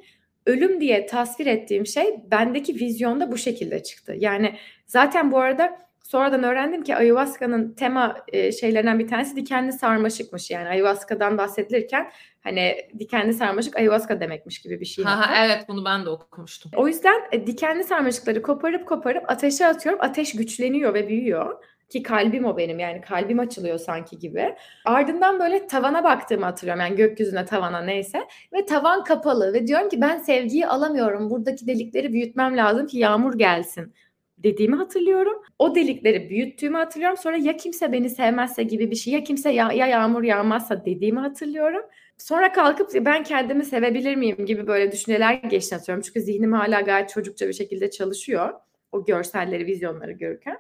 ölüm 0.50 0.82
diye 0.82 1.06
tasvir 1.06 1.46
ettiğim 1.46 1.86
şey 1.86 2.16
bendeki 2.32 2.76
vizyonda 2.76 3.32
bu 3.32 3.38
şekilde 3.38 3.84
çıktı. 3.84 4.16
Yani 4.18 4.56
zaten 4.86 5.32
bu 5.32 5.40
arada 5.40 5.78
sonradan 6.04 6.44
öğrendim 6.44 6.84
ki 6.84 6.96
ayahuasca'nın 6.96 7.74
tema, 7.74 8.16
eee, 8.34 8.52
şeylerinden 8.52 9.00
bir 9.00 9.08
tanesi 9.08 9.36
dikenli 9.36 9.74
sarmaşıkmış. 9.74 10.52
Yani 10.52 10.70
ayahuasca'dan 10.70 11.38
bahsedilirken, 11.38 12.12
hani, 12.42 12.76
dikenli 13.00 13.34
sarmaşık 13.34 13.76
ayahuasca 13.76 14.20
demekmiş 14.20 14.62
gibi 14.62 14.80
bir 14.80 14.86
şey 14.86 15.06
Ha 15.06 15.20
ha, 15.20 15.46
evet, 15.46 15.66
bunu 15.68 15.86
ben 15.86 16.06
de 16.06 16.10
okumuştum. 16.10 16.72
O 16.76 16.88
yüzden, 16.88 17.22
eee, 17.34 17.48
dikenli 17.48 17.84
sarmaşıkları 17.84 18.42
koparıp 18.42 18.88
koparıp 18.88 19.30
ateşe 19.32 19.68
atıyorum. 19.68 20.02
Ateş 20.04 20.36
güçleniyor 20.36 20.94
ve 20.94 21.08
büyüyor 21.08 21.64
ki 21.90 22.04
kalbim 22.04 22.46
o 22.46 22.58
benim, 22.58 22.80
yani 22.80 23.02
kalbim 23.02 23.40
açılıyor 23.40 23.78
sanki 23.78 24.20
gibi. 24.20 24.56
Ardından 24.86 25.40
böyle 25.40 25.68
tavana 25.68 26.04
baktığımı 26.04 26.46
hatırlıyorum, 26.46 26.82
yani 26.82 26.96
gökyüzüne, 26.96 27.46
tavana 27.46 27.82
neyse 27.82 28.28
ve 28.54 28.66
tavan 28.66 29.04
kapalı 29.04 29.54
ve 29.54 29.68
diyorum 29.68 29.90
ki 29.90 30.02
ben 30.02 30.18
sevgiyi 30.18 30.68
alamıyorum. 30.68 31.30
Buradaki 31.30 31.68
delikleri 31.68 32.14
büyütmem 32.14 32.58
lazım 32.58 32.88
ki 32.88 32.98
yağmur 32.98 33.38
gelsin 33.38 33.94
dediğimi 34.38 34.76
hatırlıyorum. 34.76 35.44
O 35.60 35.76
delikleri 35.76 36.30
büyüttüğümü 36.30 36.78
hatırlıyorum. 36.78 37.18
Sonra 37.18 37.38
ya 37.38 37.58
kimse 37.58 37.92
beni 37.92 38.10
sevmezse 38.10 38.64
gibi 38.64 38.92
bir 38.92 38.96
şey, 38.96 39.14
ya 39.14 39.24
kimse 39.24 39.50
ya 39.50 39.72
ya 39.72 39.88
yağmur 39.88 40.24
yağmazsa 40.24 40.86
dediğimi 40.86 41.20
hatırlıyorum. 41.20 41.82
Sonra 42.18 42.52
kalkıp 42.52 43.06
ben 43.06 43.24
kendimi 43.24 43.66
sevebilir 43.66 44.16
miyim 44.16 44.46
gibi 44.46 44.68
böyle 44.68 44.92
düşünceler 44.92 45.34
geçtiğini 45.34 45.78
hatırlıyorum. 45.78 46.04
Çünkü 46.08 46.22
zihnim 46.22 46.54
hâlâ 46.54 46.82
gayet 46.82 47.10
çocukça 47.10 47.48
bir 47.48 47.54
şekilde 47.54 47.90
çalışıyor 47.90 48.54
o 48.92 49.06
görselleri, 49.06 49.66
vizyonları 49.66 50.12
görürken 50.12 50.58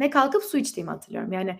ve 0.00 0.10
kalkıp 0.10 0.42
su 0.42 0.58
içtiğimi 0.58 0.90
hatırlıyorum. 0.90 1.32
Yani, 1.32 1.56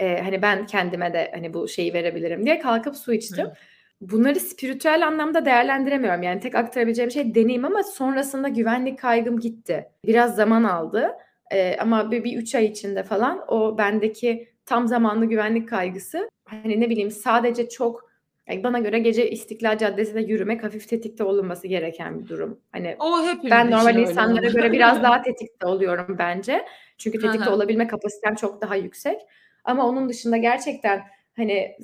eee, 0.00 0.20
hani, 0.24 0.42
ben 0.42 0.66
kendime 0.66 1.12
de, 1.12 1.30
hani, 1.34 1.54
bu 1.54 1.68
şeyi 1.68 1.94
verebilirim 1.94 2.46
diye 2.46 2.58
kalkıp 2.58 2.96
su 2.96 3.12
içtim. 3.12 3.46
Hı. 3.46 3.54
Bunları 4.00 4.40
spiritüel 4.40 5.06
anlamda 5.06 5.44
değerlendiremiyorum. 5.44 6.22
Yani 6.22 6.40
tek 6.40 6.54
aktarabileceğim 6.54 7.10
şey 7.10 7.34
deneyim 7.34 7.64
ama 7.64 7.82
sonrasında 7.82 8.48
güvenlik 8.48 8.98
kaygım 8.98 9.40
gitti. 9.40 9.88
Biraz 10.06 10.36
zaman 10.36 10.64
aldı, 10.64 11.10
eee, 11.52 11.76
ama 11.80 12.10
bir 12.10 12.24
bir 12.24 12.38
3 12.38 12.54
ay 12.54 12.64
içinde 12.64 13.02
falan 13.02 13.44
o 13.48 13.78
bendeki 13.78 14.48
tam 14.66 14.88
zamanlı 14.88 15.24
güvenlik 15.24 15.68
kaygısı, 15.68 16.28
hani, 16.44 16.80
ne 16.80 16.90
bileyim 16.90 17.10
sadece 17.10 17.68
çok, 17.68 18.10
yani, 18.48 18.64
bana 18.64 18.78
göre 18.78 18.98
gece 18.98 19.30
İstiklal 19.30 19.78
Caddesi'nde 19.78 20.20
yürümek 20.20 20.64
hafif 20.64 20.88
tetikte 20.88 21.24
olunması 21.24 21.66
gereken 21.68 22.18
bir 22.20 22.28
durum. 22.28 22.60
Hani, 22.72 22.96
O 22.98 23.18
ben 23.50 23.70
normal 23.70 23.96
insanlara 23.96 24.46
göre 24.48 24.72
biraz 24.72 25.02
daha 25.02 25.22
tetikte 25.22 25.66
oluyorum 25.66 26.16
bence. 26.18 26.64
Çünkü 27.00 27.18
tetikte 27.20 27.50
hı. 27.50 27.54
olabilme 27.54 27.86
kapasitem 27.86 28.34
çok 28.34 28.60
daha 28.60 28.76
yüksek 28.76 29.20
ama 29.64 29.86
onun 29.86 30.08
dışında 30.08 30.36
gerçekten, 30.36 31.02
hani, 31.36 31.76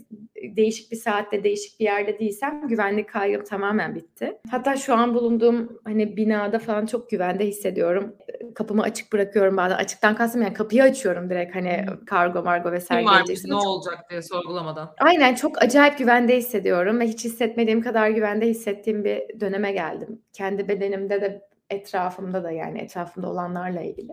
değişik 0.57 0.93
bir 0.93 0.97
saatte, 0.97 1.45
değişik 1.45 1.81
bir 1.81 1.85
yerde 1.85 2.19
değilsem 2.19 2.69
güvenlik 2.69 3.09
kaygım 3.09 3.45
tamamen 3.45 3.95
bitti. 3.95 4.39
Hatta 4.51 4.77
şu 4.77 4.95
an 4.95 5.15
bulunduğum, 5.15 5.81
hani, 5.85 6.17
binada 6.17 6.59
falan 6.59 6.87
çok 6.87 7.11
güvende 7.11 7.47
hissediyorum. 7.47 8.17
Kapımı 8.55 8.83
açık 8.83 9.13
bırakıyorum 9.13 9.57
bazen. 9.57 9.77
Açıktan 9.77 10.17
kastım 10.17 10.43
yani 10.43 10.55
kapıyı 10.55 10.83
açıyorum 10.83 11.31
direkt, 11.31 11.55
hani, 11.55 11.87
kargo 12.07 12.43
margo 12.43 12.73
vs. 12.73 12.89
Kim 12.89 13.07
varmış, 13.07 13.45
ne 13.45 13.51
çok 13.51 13.67
olacak 13.67 14.11
diye 14.11 14.23
sorgulamadan. 14.23 14.95
Aynen, 14.99 15.35
çok 15.35 15.63
acayip 15.63 15.99
güvende 15.99 16.37
hissediyorum 16.37 17.01
ve 17.01 17.07
hiç 17.07 17.25
hissetmediğim 17.25 17.83
kadar 17.83 18.09
güvende 18.09 18.47
hissettiğim 18.47 19.05
bir 19.05 19.41
döneme 19.41 19.73
geldim. 19.73 20.23
Kendi 20.33 20.69
bedenimde 20.69 21.21
de 21.21 21.43
etrafımda 21.71 22.45
da, 22.45 22.51
yani 22.51 22.79
etrafımda 22.79 23.31
olanlarla 23.31 23.81
ilgili. 23.81 24.13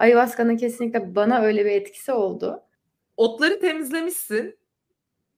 Ayahuasca'nın 0.00 0.56
kesinlikle 0.56 1.14
bana 1.14 1.40
öyle 1.40 1.64
bir 1.64 1.70
etkisi 1.70 2.12
oldu. 2.12 2.62
Otları 3.16 3.60
temizlemişsin. 3.60 4.58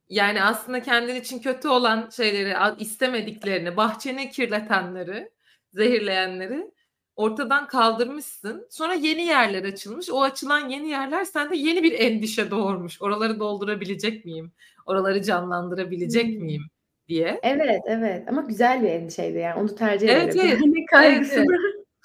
Yani 0.09 0.43
aslında 0.43 0.83
kendin 0.83 1.15
için 1.15 1.39
kötü 1.39 1.69
olan 1.69 2.11
şeyleri, 2.11 2.55
istemediklerini, 2.79 3.77
bahçeni 3.77 4.31
kirletenleri, 4.31 5.31
zehirleyenleri 5.73 6.71
ortadan 7.17 7.67
kaldırmışsın. 7.67 8.67
Sonra 8.71 8.95
yeni 8.95 9.23
yerler 9.23 9.65
açılmış. 9.65 10.11
O 10.11 10.23
açılan 10.23 10.69
yeni 10.69 10.89
yerler 10.89 11.25
sende 11.25 11.57
yeni 11.57 11.83
bir 11.83 11.93
endişe 11.93 12.51
doğurmuş. 12.51 13.03
Oraları 13.03 13.41
doldurabilecek 13.41 14.25
miyim? 14.25 14.53
Oraları 14.87 15.23
canlandırabilecek 15.23 16.27
Hımm. 16.27 16.45
miyim 16.45 16.63
diye. 17.09 17.41
Evet, 17.43 17.83
evet 17.87 18.29
ama 18.29 18.43
güzel 18.43 18.83
bir 18.83 18.89
endişeydi 18.89 19.39
yani 19.39 19.61
onu 19.61 19.75
tercih 19.75 20.09
Evet, 20.09 20.37
ederim. 20.37 20.51
evet. 20.53 20.63
Evet, 20.77 20.87
kaygısını 20.91 21.47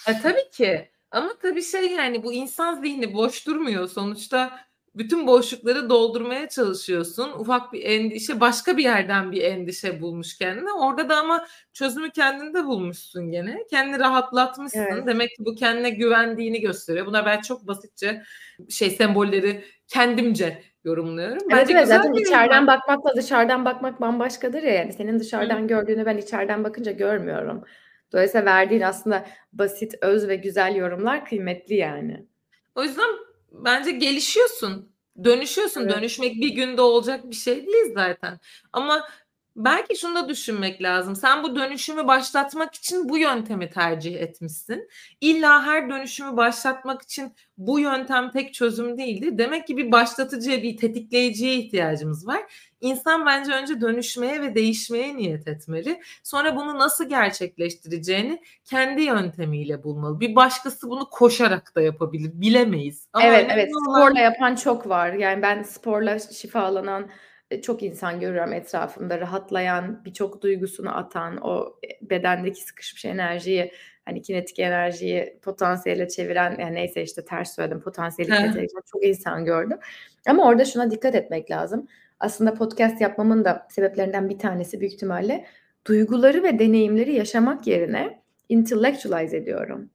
evet. 0.08 0.18
E, 0.20 0.22
tabii 0.22 0.50
ki 0.52 0.90
ama 1.12 1.30
tabii 1.42 1.64
şey, 1.64 1.92
yani 1.92 2.24
bu 2.24 2.34
insan 2.34 2.82
zihni 2.82 3.14
boş 3.14 3.48
durmuyor. 3.48 3.88
Sonuçta 3.88 4.68
bütün 4.96 5.28
boşlukları 5.28 5.90
doldurmaya 5.90 6.50
çalışıyorsun. 6.50 7.32
Ufak 7.32 7.74
bir 7.74 7.84
endişe, 7.84 8.40
başka 8.40 8.78
bir 8.78 8.84
yerden 8.84 9.32
bir 9.32 9.42
endişe 9.42 10.02
bulmuş 10.02 10.38
kendine. 10.38 10.72
Orada 10.72 11.10
da 11.10 11.18
ama 11.18 11.48
çözümü 11.74 12.12
kendinde 12.12 12.66
bulmuşsun 12.66 13.32
gene. 13.32 13.64
Kendini 13.70 14.00
rahatlatmışsın. 14.00 14.80
Evet. 14.80 15.08
Demek 15.08 15.30
ki 15.30 15.46
bu 15.46 15.56
kendine 15.56 15.90
güvendiğini 15.90 16.62
gösteriyor. 16.62 17.06
Bunlar 17.06 17.26
ben 17.26 17.42
çok 17.42 17.68
basitçe 17.68 18.24
şey 18.70 18.90
sembolleri 18.90 19.64
kendimce 19.88 20.64
yorumluyorum. 20.84 21.38
Evet, 21.42 21.52
Bence 21.52 21.74
evet. 21.74 21.84
güzel 21.84 21.98
Zaten 21.98 22.14
içeriden 22.14 22.68
bakmakla 22.68 23.16
dışarıdan 23.16 23.66
bakmak 23.66 24.02
bambaşkadır 24.02 24.64
ya. 24.64 24.74
Yani 24.74 24.94
senin 24.94 25.16
Hı. 25.16 25.20
dışarıdan 25.20 25.68
gördüğünü 25.68 26.06
ben 26.06 26.18
içeriden 26.18 26.64
bakınca 26.64 26.92
görmüyorum. 26.92 27.64
Dolayısıyla 28.14 28.46
verdiğin 28.46 28.82
aslında 28.82 29.28
basit, 29.54 29.94
öz 30.02 30.28
ve 30.28 30.36
güzel 30.36 30.76
yorumlar 30.76 31.26
kıymetli 31.26 31.76
yani. 31.76 32.26
O 32.76 32.84
yüzden 32.84 33.10
bence 33.52 33.92
gelişiyorsun, 33.92 34.92
dönüşüyorsun. 35.24 35.82
Evet. 35.82 35.96
Dönüşmek 35.96 36.36
bir 36.36 36.50
günde 36.56 36.82
olacak 36.82 37.30
bir 37.30 37.36
şey 37.36 37.68
değil 37.68 37.94
zaten. 37.94 38.40
Ama 38.74 39.08
belki 39.58 39.96
şunu 39.96 40.16
da 40.16 40.30
düşünmek 40.30 40.82
lazım. 40.82 41.16
Sen 41.16 41.44
bu 41.44 41.56
dönüşümü 41.56 42.08
başlatmak 42.08 42.76
için 42.76 43.10
bu 43.10 43.18
yöntemi 43.18 43.70
tercih 43.70 44.16
etmişsin. 44.16 44.90
İlla 45.22 45.66
her 45.66 45.90
dönüşümü 45.90 46.38
başlatmak 46.38 47.02
için 47.02 47.34
bu 47.58 47.80
yöntem 47.80 48.32
tek 48.32 48.54
çözüm 48.54 48.98
değildir. 48.98 49.38
Demek 49.38 49.68
ki 49.68 49.78
bir 49.78 49.92
başlatıcıya, 49.92 50.64
bir 50.64 50.78
tetikleyiciye 50.78 51.56
ihtiyacımız 51.56 52.28
var. 52.28 52.42
İnsan 52.82 53.26
bence 53.26 53.52
önce 53.52 53.82
dönüşmeye 53.82 54.42
ve 54.42 54.56
değişmeye 54.56 55.18
niyet 55.18 55.48
etmeli. 55.48 56.02
Sonra 56.24 56.56
bunu 56.56 56.80
nasıl 56.80 57.10
gerçekleştireceğini 57.10 58.42
kendi 58.66 59.02
yöntemiyle 59.02 59.84
bulmalı. 59.84 60.20
Bir 60.20 60.36
başkası 60.36 60.90
bunu 60.90 61.10
koşarak 61.10 61.76
da 61.76 61.82
yapabilir. 61.82 62.32
Bilemeyiz 62.34 63.08
ama 63.14 63.26
Evet, 63.26 63.52
evet. 63.54 63.70
olan 63.76 64.02
Sporla 64.02 64.20
yapan 64.20 64.56
çok 64.56 64.90
var. 64.90 65.14
Yani 65.14 65.42
ben 65.42 65.64
sporla 65.64 66.20
şifalanan, 66.20 67.10
çok 67.64 67.84
insan 67.84 68.20
görüyorum 68.20 68.54
etrafımda. 68.54 69.20
Rahatlayan, 69.20 70.06
birçok 70.06 70.42
duygusunu 70.42 70.98
atan, 70.98 71.38
o, 71.38 71.80
eee, 71.84 72.00
bedendeki 72.02 72.64
sıkışmış 72.64 73.06
enerjiyi, 73.06 73.72
hani, 74.06 74.22
kinetik 74.22 74.60
enerjiyi 74.60 75.40
potansiyele 75.42 76.08
çeviren, 76.10 76.58
yani, 76.60 76.76
neyse 76.76 77.02
işte 77.04 77.26
ters 77.26 77.56
söyledim, 77.56 77.82
potansiyeli 77.82 78.32
kinetik 78.32 78.70
çok 78.92 79.04
insan 79.06 79.46
gördüm. 79.46 79.78
Ama 80.28 80.48
orada 80.48 80.66
şuna 80.66 80.92
dikkat 80.92 81.16
etmek 81.16 81.52
lazım. 81.52 81.88
Aslında 82.20 82.54
podcast 82.54 83.02
yapmamın 83.02 83.46
da 83.46 83.68
sebeplerinden 83.72 84.30
bir 84.30 84.40
tanesi 84.40 84.80
büyük 84.80 84.94
ihtimalle 84.94 85.46
duyguları 85.88 86.44
ve 86.44 86.60
deneyimleri 86.60 87.14
yaşamak 87.16 87.68
yerine 87.68 88.22
intellectualize 88.50 89.38
ediyorum. 89.38 89.90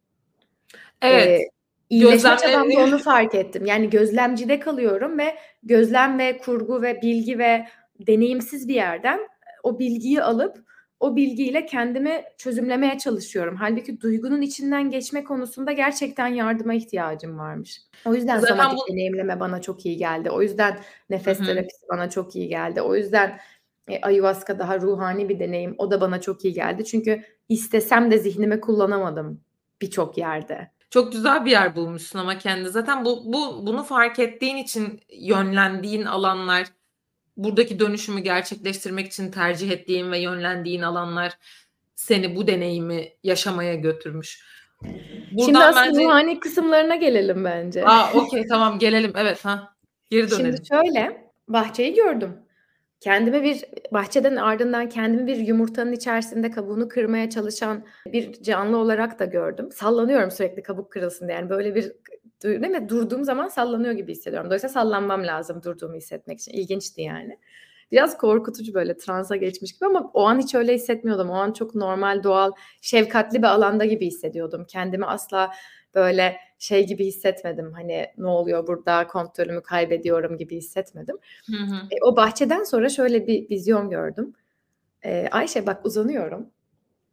Evet. 1.03 1.41
Eee, 1.41 1.51
iyileşme 1.93 2.37
çabamda 2.37 2.81
onu 2.81 2.99
fark 3.03 3.35
ettim. 3.35 3.67
Yani 3.67 3.91
gözlemcide 3.91 4.61
kalıyorum 4.61 5.19
ve 5.19 5.37
gözlem 5.63 6.19
ve 6.19 6.39
kurgu 6.39 6.83
ve 6.83 7.03
bilgi 7.03 7.39
ve 7.39 7.67
deneyimsiz 8.01 8.69
bir 8.69 8.75
yerden, 8.75 9.19
eee, 9.19 9.27
o 9.63 9.79
bilgiyi 9.79 10.23
alıp 10.23 10.73
o 11.01 11.17
bilgiyle 11.17 11.67
kendimi 11.67 12.23
çözümlemeye 12.39 12.99
çalışıyorum. 12.99 13.57
Halbuki 13.57 14.01
duygunun 14.01 14.43
içinden 14.43 14.91
geçme 14.91 15.25
konusunda 15.25 15.73
gerçekten 15.73 16.27
yardıma 16.27 16.75
ihtiyacım 16.75 17.39
varmış. 17.39 17.81
O 18.05 18.15
yüzden 18.15 18.39
Zaten 18.39 18.55
somatik 18.55 18.79
bu 18.79 18.93
deneyimleme 18.93 19.41
bana 19.41 19.61
çok 19.61 19.87
iyi 19.87 19.97
geldi. 19.97 20.31
O 20.31 20.43
yüzden 20.43 20.79
nefes 21.11 21.39
Hı 21.39 21.43
hı. 21.43 21.47
terapisi 21.47 21.87
bana 21.93 22.11
çok 22.11 22.37
iyi 22.37 22.49
geldi. 22.49 22.83
O 22.83 22.95
yüzden 22.97 23.39
e, 23.89 24.01
ayahuasca 24.01 24.59
daha 24.59 24.81
ruhani 24.81 25.29
bir 25.29 25.39
deneyim. 25.39 25.75
O 25.79 25.91
da 25.91 26.01
bana 26.01 26.21
çok 26.21 26.45
iyi 26.45 26.55
geldi. 26.55 26.85
Çünkü 26.85 27.23
istesem 27.49 28.11
de 28.11 28.19
zihnimi 28.19 28.61
kullanamadım 28.61 29.41
birçok 29.83 30.19
yerde. 30.19 30.71
Çok 30.93 31.13
güzel 31.13 31.45
bir 31.45 31.51
yer 31.51 31.77
bulmuşsun 31.77 32.19
ama 32.19 32.39
kendi. 32.39 32.69
Zaten 32.69 33.05
bu, 33.05 33.23
bu 33.33 33.67
bunu 33.67 33.83
fark 33.83 34.19
ettiğin 34.19 34.57
için 34.57 35.01
yönlendiğin 35.13 36.05
alanlar, 36.05 36.67
buradaki 37.37 37.81
dönüşümü 37.81 38.21
gerçekleştirmek 38.21 39.07
için 39.07 39.31
tercih 39.31 39.71
ettiğin 39.71 40.13
ve 40.13 40.19
yönlendiğin 40.19 40.83
alanlar 40.83 41.39
seni 41.95 42.37
bu 42.37 42.47
deneyimi 42.47 43.09
yaşamaya 43.23 43.75
götürmüş. 43.75 44.45
Şimdi 44.83 45.33
Buradan 45.33 45.73
asıl 45.73 45.81
bence 45.81 46.05
ruhani 46.05 46.41
kısımlarına 46.41 46.97
gelelim 46.97 47.45
bence. 47.45 47.85
Aa 47.85 48.13
okey 48.15 48.47
tamam 48.47 48.79
gelelim. 48.79 49.13
Evet 49.17 49.45
ha. 49.45 49.75
Geri 50.11 50.29
Şimdi 50.29 50.43
dönelim. 50.43 50.65
şöyle 50.65 51.31
bahçeyi 51.49 51.95
gördüm. 51.95 52.37
Kendime 53.03 53.43
bir 53.43 53.65
bahçeden 53.93 54.37
ardından 54.37 54.89
kendimi 54.89 55.27
bir 55.27 55.37
yumurtanın 55.37 55.93
içerisinde 55.93 56.51
kabuğunu 56.51 56.89
kırmaya 56.89 57.31
çalışan 57.31 57.85
bir 58.07 58.43
canlı 58.43 58.77
olarak 58.77 59.19
da 59.19 59.25
gördüm. 59.25 59.73
Sallanıyorum 59.73 60.31
sürekli 60.31 60.63
kabuk 60.63 60.93
kırılsın 60.93 61.29
diye. 61.29 61.39
Yani 61.39 61.51
böyle 61.51 61.75
bir 61.75 61.93
değil 62.43 62.73
mi? 62.73 62.89
Durduğum 62.89 63.25
zaman 63.25 63.49
sallanıyor 63.49 63.93
gibi 63.93 64.13
hissediyorum. 64.13 64.47
Dolayısıyla 64.47 64.73
sallanmam 64.73 65.27
lazım 65.27 65.63
durduğumu 65.63 65.95
hissetmek 65.95 66.41
için. 66.41 66.53
İlginçti 66.53 67.03
yani. 67.03 67.39
Biraz 67.93 68.19
korkutucu 68.19 68.75
böyle 68.75 68.97
transa 68.97 69.37
geçmiş 69.37 69.73
gibi 69.73 69.87
ama 69.87 70.11
o 70.15 70.23
an 70.23 70.39
hiç 70.39 70.55
öyle 70.55 70.75
hissetmiyordum. 70.75 71.31
O 71.31 71.35
an 71.35 71.53
çok 71.53 71.75
normal, 71.75 72.23
doğal, 72.23 72.53
şefkatli 72.81 73.39
bir 73.39 73.47
alanda 73.47 73.85
gibi 73.85 74.07
hissediyordum. 74.07 74.65
Kendimi 74.69 75.07
asla 75.07 75.53
böyle 75.95 76.37
şey 76.59 76.87
gibi 76.87 77.07
hissetmedim. 77.07 77.73
Hani 77.73 78.07
ne 78.19 78.27
oluyor 78.27 78.67
burada 78.67 79.07
kontrolümü 79.07 79.63
kaybediyorum 79.63 80.39
gibi 80.39 80.57
hissetmedim. 80.57 81.17
Hı 81.47 81.57
hı. 81.57 81.77
E, 81.77 81.97
o 82.03 82.17
bahçeden 82.17 82.65
sonra 82.65 82.89
şöyle 82.89 83.27
bir 83.27 83.51
vizyon 83.51 83.91
gördüm. 83.91 84.35
E, 85.05 85.29
Ayşe 85.31 85.67
bak 85.67 85.87
uzanıyorum. 85.87 86.51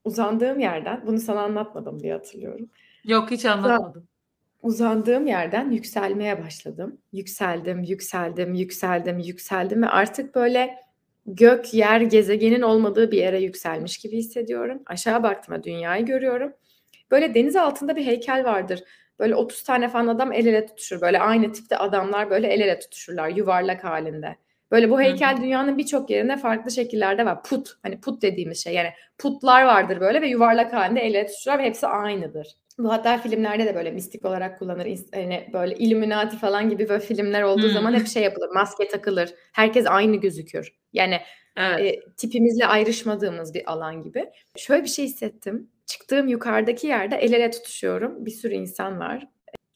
Uzandığım 0.04 0.60
yerden, 0.60 1.04
bunu 1.08 1.20
sana 1.20 1.42
anlatmadım 1.42 2.00
diye 2.00 2.14
hatırlıyorum. 2.14 2.70
Yok 3.04 3.32
hiç 3.32 3.46
anlatmadım. 3.46 4.08
Uzandığım 4.62 5.28
yerden 5.28 5.72
yükselmeye 5.72 6.44
başladım. 6.44 6.98
Yükseldim, 7.14 7.84
yükseldim, 7.84 8.54
yükseldim, 8.54 9.20
yükseldim 9.20 9.82
ve 9.82 9.88
artık 9.88 10.36
böyle 10.36 10.76
gök, 11.26 11.74
yer, 11.74 12.02
gezegenin 12.02 12.62
olmadığı 12.62 13.12
bir 13.12 13.18
yere 13.18 13.42
yükselmiş 13.42 13.98
gibi 13.98 14.18
hissediyorum. 14.18 14.82
Aşağı 14.86 15.24
baktığımda 15.24 15.64
dünyayı 15.64 16.06
görüyorum. 16.06 16.54
Böyle 17.12 17.34
deniz 17.34 17.56
altında 17.56 17.96
bir 17.96 18.06
heykel 18.06 18.46
vardır. 18.46 18.84
Böyle 19.20 19.36
30 19.36 19.64
tane 19.64 19.90
falan 19.90 20.08
adam 20.08 20.34
el 20.34 20.46
ele 20.46 20.66
tutuşur. 20.66 21.02
Böyle 21.02 21.20
aynı 21.20 21.52
tipte 21.52 21.78
adamlar 21.78 22.30
böyle 22.30 22.48
el 22.48 22.62
ele 22.62 22.80
tutuşurlar 22.80 23.30
yuvarlak 23.30 23.84
halinde. 23.84 24.36
Böyle 24.72 24.90
bu 24.90 24.98
hı. 24.98 25.04
heykel 25.04 25.38
dünyanın 25.42 25.78
birçok 25.78 26.10
yerinde 26.10 26.38
farklı 26.38 26.72
şekillerde 26.72 27.26
var. 27.26 27.44
Put, 27.44 27.70
hani 27.84 28.02
put 28.02 28.22
dediğimiz 28.22 28.64
şey 28.64 28.74
yani 28.74 28.90
putlar 29.18 29.64
vardır 29.64 30.00
böyle 30.00 30.22
ve 30.22 30.28
yuvarlak 30.28 30.74
halinde 30.74 31.00
el 31.02 31.14
ele 31.14 31.26
tutuşurlar 31.26 31.60
ve 31.60 31.64
hepsi 31.64 31.88
aynıdır. 31.88 32.56
Bu 32.80 32.92
hatta 32.92 33.18
filmlerde 33.18 33.66
de 33.66 33.76
böyle 33.76 33.92
mistik 33.92 34.26
olarak 34.26 34.60
kullanır. 34.60 34.88
Hani 35.14 35.50
böyle 35.54 35.76
Illuminati 35.76 36.38
falan 36.38 36.70
gibi 36.70 36.90
böyle 36.90 37.02
filmler 37.02 37.42
olduğu 37.42 37.68
Hı. 37.68 37.74
zaman 37.74 37.94
hep 37.94 38.08
şey 38.08 38.24
yapılır. 38.24 38.50
Maske 38.54 38.88
takılır. 38.88 39.30
Herkes 39.54 39.86
aynı 39.88 40.16
gözükür. 40.16 40.74
Yani 40.94 41.20
Evet. 41.58 41.82
e, 41.82 42.00
tipimizle 42.18 42.66
ayrışmadığımız 42.66 43.54
bir 43.54 43.72
alan 43.72 44.04
gibi. 44.04 44.26
Şöyle 44.58 44.84
bir 44.84 44.88
şey 44.88 45.06
hissettim. 45.06 45.72
Çıktığım 45.86 46.28
yukarıdaki 46.28 46.88
yerde 46.88 47.16
el 47.16 47.34
ele 47.34 47.52
tutuşuyorum. 47.52 48.26
Bir 48.26 48.32
sürü 48.32 48.54
insan 48.54 49.00
var. 49.00 49.28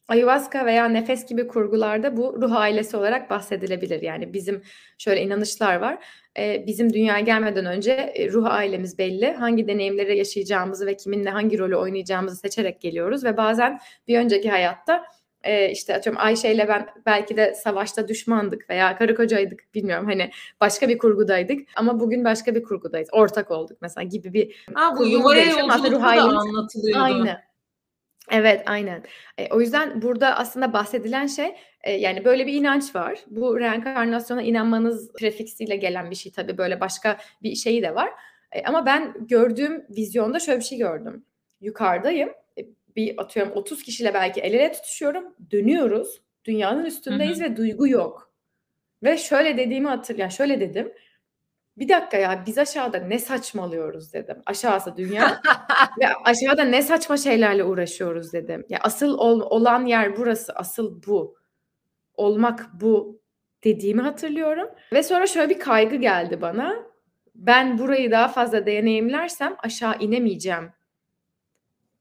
Ayahuasca 0.08 0.66
veya 0.66 0.88
nefes 0.88 1.26
gibi 1.26 1.48
kurgularda 1.48 2.16
bu 2.16 2.42
ruh 2.42 2.52
ailesi 2.52 2.96
olarak 2.96 3.30
bahsedilebilir. 3.30 4.02
Yani 4.02 4.32
bizim 4.32 4.62
şöyle 4.98 5.22
inanışlar 5.22 5.76
var. 5.76 6.04
Ee, 6.38 6.64
bizim 6.66 6.92
dünyaya 6.92 7.20
gelmeden 7.20 7.66
önce 7.66 7.92
e, 7.92 8.30
ruh 8.32 8.46
ailemiz 8.46 8.98
belli. 8.98 9.32
Hangi 9.32 9.68
deneyimleri 9.68 10.18
yaşayacağımızı 10.18 10.86
ve 10.86 10.96
kiminle 10.96 11.30
hangi 11.30 11.58
rolü 11.58 11.76
oynayacağımızı 11.76 12.36
seçerek 12.36 12.80
geliyoruz 12.80 13.24
ve 13.24 13.36
bazen 13.36 13.80
bir 14.08 14.18
önceki 14.18 14.50
hayatta 14.50 15.04
e, 15.42 15.70
işte 15.70 15.96
atıyorum 15.96 16.22
Ayşe 16.22 16.52
ile 16.52 16.68
ben 16.68 16.86
belki 17.06 17.36
de 17.36 17.54
savaşta 17.54 18.08
düşmandık 18.08 18.70
veya 18.70 18.96
karı 18.96 19.14
kocaydık 19.14 19.74
bilmiyorum 19.74 20.06
hani 20.06 20.30
başka 20.60 20.88
bir 20.88 20.98
kurgudaydık 20.98 21.68
ama 21.76 22.00
bugün 22.00 22.24
başka 22.24 22.54
bir 22.54 22.62
kurgudayız. 22.62 23.08
Ortak 23.12 23.50
olduk 23.50 23.78
mesela 23.80 24.04
gibi 24.04 24.32
bir 24.32 24.66
Ha 24.74 24.94
bu 24.98 25.04
yuvaya 25.06 25.44
yolculukta 25.44 25.92
da 25.92 26.22
anlatılıyordu. 26.22 27.02
aynı. 27.02 27.53
Evet, 28.30 28.62
aynen. 28.66 29.02
E, 29.38 29.48
o 29.48 29.60
yüzden 29.60 30.02
burada 30.02 30.36
aslında 30.36 30.72
bahsedilen 30.72 31.26
şey 31.26 31.54
e, 31.84 31.92
yani 31.92 32.24
böyle 32.24 32.46
bir 32.46 32.52
inanç 32.52 32.94
var. 32.94 33.18
Bu 33.26 33.60
reenkarnasyona 33.60 34.42
inanmanız 34.42 35.12
prefiksiyle 35.12 35.76
gelen 35.76 36.10
bir 36.10 36.16
şey 36.16 36.32
tabii 36.32 36.58
böyle 36.58 36.80
başka 36.80 37.18
bir 37.42 37.54
şeyi 37.54 37.82
de 37.82 37.94
var. 37.94 38.10
E, 38.52 38.62
ama 38.62 38.86
ben 38.86 39.14
gördüğüm 39.20 39.84
vizyonda 39.90 40.40
şöyle 40.40 40.58
bir 40.58 40.64
şey 40.64 40.78
gördüm. 40.78 41.24
Yukarıdayım. 41.60 42.30
E, 42.58 42.62
bir 42.96 43.20
atıyorum 43.22 43.52
30 43.52 43.82
kişiyle 43.82 44.14
belki 44.14 44.40
el 44.40 44.54
ele 44.54 44.72
tutuşuyorum. 44.72 45.24
Dönüyoruz. 45.50 46.20
Dünyanın 46.44 46.82
Hı 46.82 46.86
üstündeyiz 46.86 47.40
hı. 47.40 47.44
ve 47.44 47.56
duygu 47.56 47.88
yok. 47.88 48.34
Ve 49.02 49.16
şöyle 49.18 49.56
dediğimi 49.56 49.88
hatırlıyorum. 49.88 50.20
Yani 50.20 50.32
şöyle 50.32 50.60
dedim. 50.60 50.92
Bir 51.76 51.88
dakika 51.88 52.16
ya 52.16 52.42
biz 52.46 52.58
aşağıda 52.58 52.98
ne 52.98 53.18
saçmalıyoruz 53.18 54.12
dedim. 54.12 54.36
Aşağısı 54.46 54.96
dünya 54.96 55.42
ve 56.00 56.06
aşağıda 56.24 56.64
ne 56.64 56.82
saçma 56.82 57.16
şeylerle 57.16 57.64
uğraşıyoruz 57.64 58.32
dedim. 58.32 58.66
Ya 58.68 58.78
asıl 58.82 59.18
ol- 59.18 59.40
olan 59.50 59.86
yer 59.86 60.16
burası, 60.16 60.52
asıl 60.52 61.02
bu. 61.06 61.36
Olmak 62.14 62.66
bu 62.80 63.20
dediğimi 63.64 64.02
hatırlıyorum. 64.02 64.68
Ve 64.92 65.02
sonra 65.02 65.26
şöyle 65.26 65.50
bir 65.54 65.58
kaygı 65.58 65.96
geldi 65.96 66.40
bana. 66.40 66.76
Ben 67.34 67.78
burayı 67.78 68.10
daha 68.10 68.28
fazla 68.28 68.66
deneyimlersem 68.66 69.56
aşağı 69.62 69.98
inemeyeceğim 70.00 70.70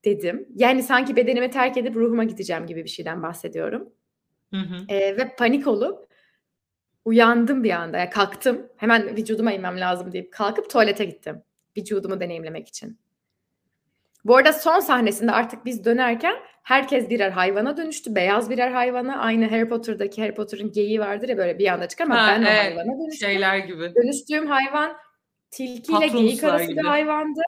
dedim. 0.06 0.48
Yani 0.56 0.84
sanki 0.84 1.16
bedenimi 1.16 1.50
terk 1.52 1.78
edip 1.78 1.96
ruhuma 1.96 2.24
gideceğim 2.24 2.66
gibi 2.68 2.84
bir 2.84 2.90
şeyden 2.90 3.24
bahsediyorum. 3.24 3.90
Hı 4.52 4.58
hı. 4.58 4.76
Ee, 4.90 5.18
ve 5.18 5.36
panik 5.38 5.68
olup 5.68 6.08
uyandım 7.06 7.64
bir 7.64 7.72
anda. 7.72 7.98
Yani 7.98 8.10
kalktım. 8.10 8.70
Hemen 8.78 9.16
vücuduma 9.16 9.52
inmem 9.52 9.80
lazım 9.80 10.12
deyip 10.12 10.34
kalkıp 10.34 10.70
tuvalete 10.70 11.06
gittim. 11.06 11.44
Vücudumu 11.78 12.20
deneyimlemek 12.20 12.68
için. 12.68 13.00
Bu 14.26 14.36
arada 14.36 14.54
son 14.54 14.80
sahnesinde 14.80 15.32
artık 15.32 15.66
biz 15.66 15.86
dönerken 15.86 16.36
herkes 16.64 17.10
birer 17.10 17.32
hayvana 17.32 17.78
dönüştü. 17.78 18.16
Beyaz 18.16 18.50
birer 18.50 18.72
hayvana. 18.72 19.20
Aynı 19.20 19.50
Harry 19.50 19.70
Potter'daki 19.70 20.22
Harry 20.22 20.34
Potter'ın 20.34 20.72
geyiği 20.72 21.00
vardır 21.00 21.30
ya 21.30 21.38
böyle 21.38 21.60
bir 21.60 21.68
anda 21.68 21.88
çıkar 21.88 22.06
ama 22.06 22.28
Ha, 22.28 22.28
ben 22.28 22.44
o 22.44 22.48
evet. 22.48 22.64
hayvana 22.64 23.00
dönüştüm. 23.00 23.30
Şeyler 23.30 23.58
gibi. 23.58 23.96
Dönüştüğüm 23.96 24.48
hayvan 24.48 24.94
tilkiyle 25.52 26.08
geyik 26.08 26.44
arası 26.44 26.68
bir 26.68 26.74
gibi. 26.74 26.88
hayvandı. 26.88 27.42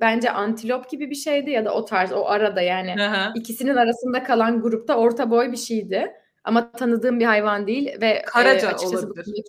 Bence 0.00 0.30
antilop 0.30 0.90
gibi 0.90 1.10
bir 1.10 1.14
şeydi 1.14 1.50
ya 1.50 1.64
da 1.64 1.74
o 1.74 1.84
tarz 1.84 2.12
o 2.12 2.24
arada 2.26 2.60
yani 2.60 2.94
hı. 3.02 3.32
ikisinin 3.34 3.76
arasında 3.76 4.22
kalan 4.22 4.62
grupta 4.62 4.96
orta 4.96 5.30
boy 5.30 5.52
bir 5.52 5.56
şeydi. 5.56 6.12
Ama 6.44 6.72
tanıdığım 6.72 7.20
bir 7.20 7.24
hayvan 7.24 7.66
değil 7.66 8.00
ve 8.00 8.06
e, 8.06 8.22
Karaca 8.22 8.68
açıkçası 8.68 9.08
bu 9.08 9.12
olabilir. 9.12 9.44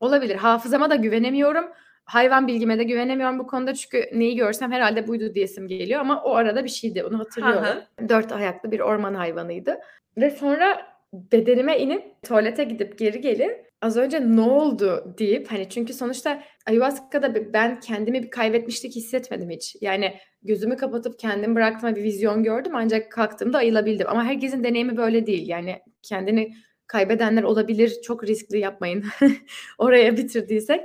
olabilir. 0.00 0.36
Hafızama 0.36 0.90
da 0.90 0.94
güvenemiyorum. 0.94 1.64
Hayvan 2.04 2.46
bilgime 2.46 2.78
de 2.78 2.84
güvenemiyorum 2.84 3.38
bu 3.38 3.46
konuda 3.46 3.74
çünkü 3.74 4.10
neyi 4.14 4.36
görsem 4.36 4.72
herhalde 4.72 5.08
buydu 5.08 5.34
diyesim 5.34 5.68
geliyor 5.68 6.00
ama 6.00 6.22
o 6.22 6.34
arada 6.34 6.64
bir 6.64 6.68
şeydi 6.68 7.04
onu 7.04 7.18
hatırlıyorum. 7.18 7.64
Dört 8.08 8.32
ayaklı 8.32 8.70
bir 8.70 8.80
orman 8.80 9.14
hayvanıydı. 9.14 9.78
Ve 10.16 10.30
sonra 10.30 10.86
bedenime 11.12 11.78
inip 11.78 12.22
tuvalete 12.22 12.64
gidip 12.64 12.98
geri 12.98 13.20
gelip 13.20 13.71
az 13.82 13.96
önce 13.96 14.36
ne 14.36 14.40
oldu 14.40 15.14
deyip 15.18 15.50
hani 15.50 15.68
çünkü 15.68 15.92
sonuçta 15.92 16.42
ayahuasca'da 16.66 17.52
ben 17.52 17.80
kendimi 17.80 18.22
bir 18.22 18.30
kaybetmişlik 18.30 18.96
hissetmedim 18.96 19.50
hiç. 19.50 19.76
Yani 19.80 20.14
gözümü 20.42 20.76
kapatıp 20.76 21.18
kendimi 21.18 21.54
bıraktığıma 21.54 21.96
bir 21.96 22.02
vizyon 22.02 22.42
gördüm 22.42 22.72
ancak 22.74 23.12
kalktığımda 23.12 23.58
ayılabildim. 23.58 24.06
Ama 24.08 24.24
herkesin 24.24 24.64
deneyimi 24.64 24.96
böyle 24.96 25.26
değil. 25.26 25.48
Yani 25.48 25.82
kendini 26.02 26.54
kaybedenler 26.86 27.42
olabilir. 27.42 27.96
Çok 28.02 28.24
riskli 28.24 28.58
yapmayın. 28.58 29.04
Oraya 29.78 30.16
bitirdiysek. 30.16 30.80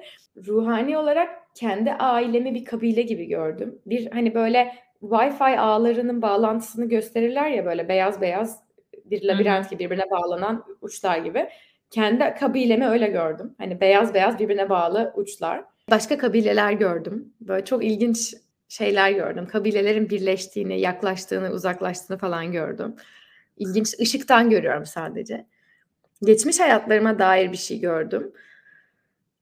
Ruhani 0.48 0.98
olarak 0.98 1.30
kendi 1.56 1.92
ailemi 1.92 2.56
bir 2.56 2.66
kabile 2.66 3.02
gibi 3.02 3.26
gördüm. 3.26 3.80
Bir 3.86 4.12
hani 4.12 4.36
böyle 4.36 4.76
Wi-Fi 5.02 5.60
ağlarının 5.60 6.22
bağlantısını 6.22 6.90
gösterirler 6.90 7.50
ya 7.50 7.66
böyle 7.66 7.90
beyaz 7.90 8.22
beyaz 8.22 8.60
bir 9.06 9.24
labirent 9.24 9.70
gibi 9.70 9.84
birbirine 9.84 10.12
bağlanan 10.12 10.64
uçlar 10.82 11.18
gibi. 11.18 11.50
Kendi 11.90 12.34
kabilemi 12.40 12.88
öyle 12.88 13.08
gördüm. 13.08 13.56
Hani 13.58 13.82
beyaz 13.82 14.14
beyaz 14.14 14.40
birbirine 14.40 14.70
bağlı 14.70 15.14
uçlar. 15.16 15.64
Başka 15.92 16.18
kabileler 16.18 16.72
gördüm. 16.72 17.34
Böyle 17.42 17.66
çok 17.66 17.84
ilginç 17.84 18.34
şeyler 18.70 19.12
gördüm. 19.12 19.48
Kabilelerin 19.48 20.10
birleştiğini, 20.10 20.80
yaklaştığını, 20.80 21.50
uzaklaştığını 21.50 22.18
falan 22.18 22.52
gördüm. 22.52 22.96
İlginç 23.58 24.00
ışıktan 24.00 24.50
görüyorum 24.50 24.86
sadece. 24.86 25.46
Geçmiş 26.24 26.60
hayatlarıma 26.60 27.20
dair 27.20 27.52
bir 27.52 27.58
şey 27.58 27.80
gördüm. 27.80 28.34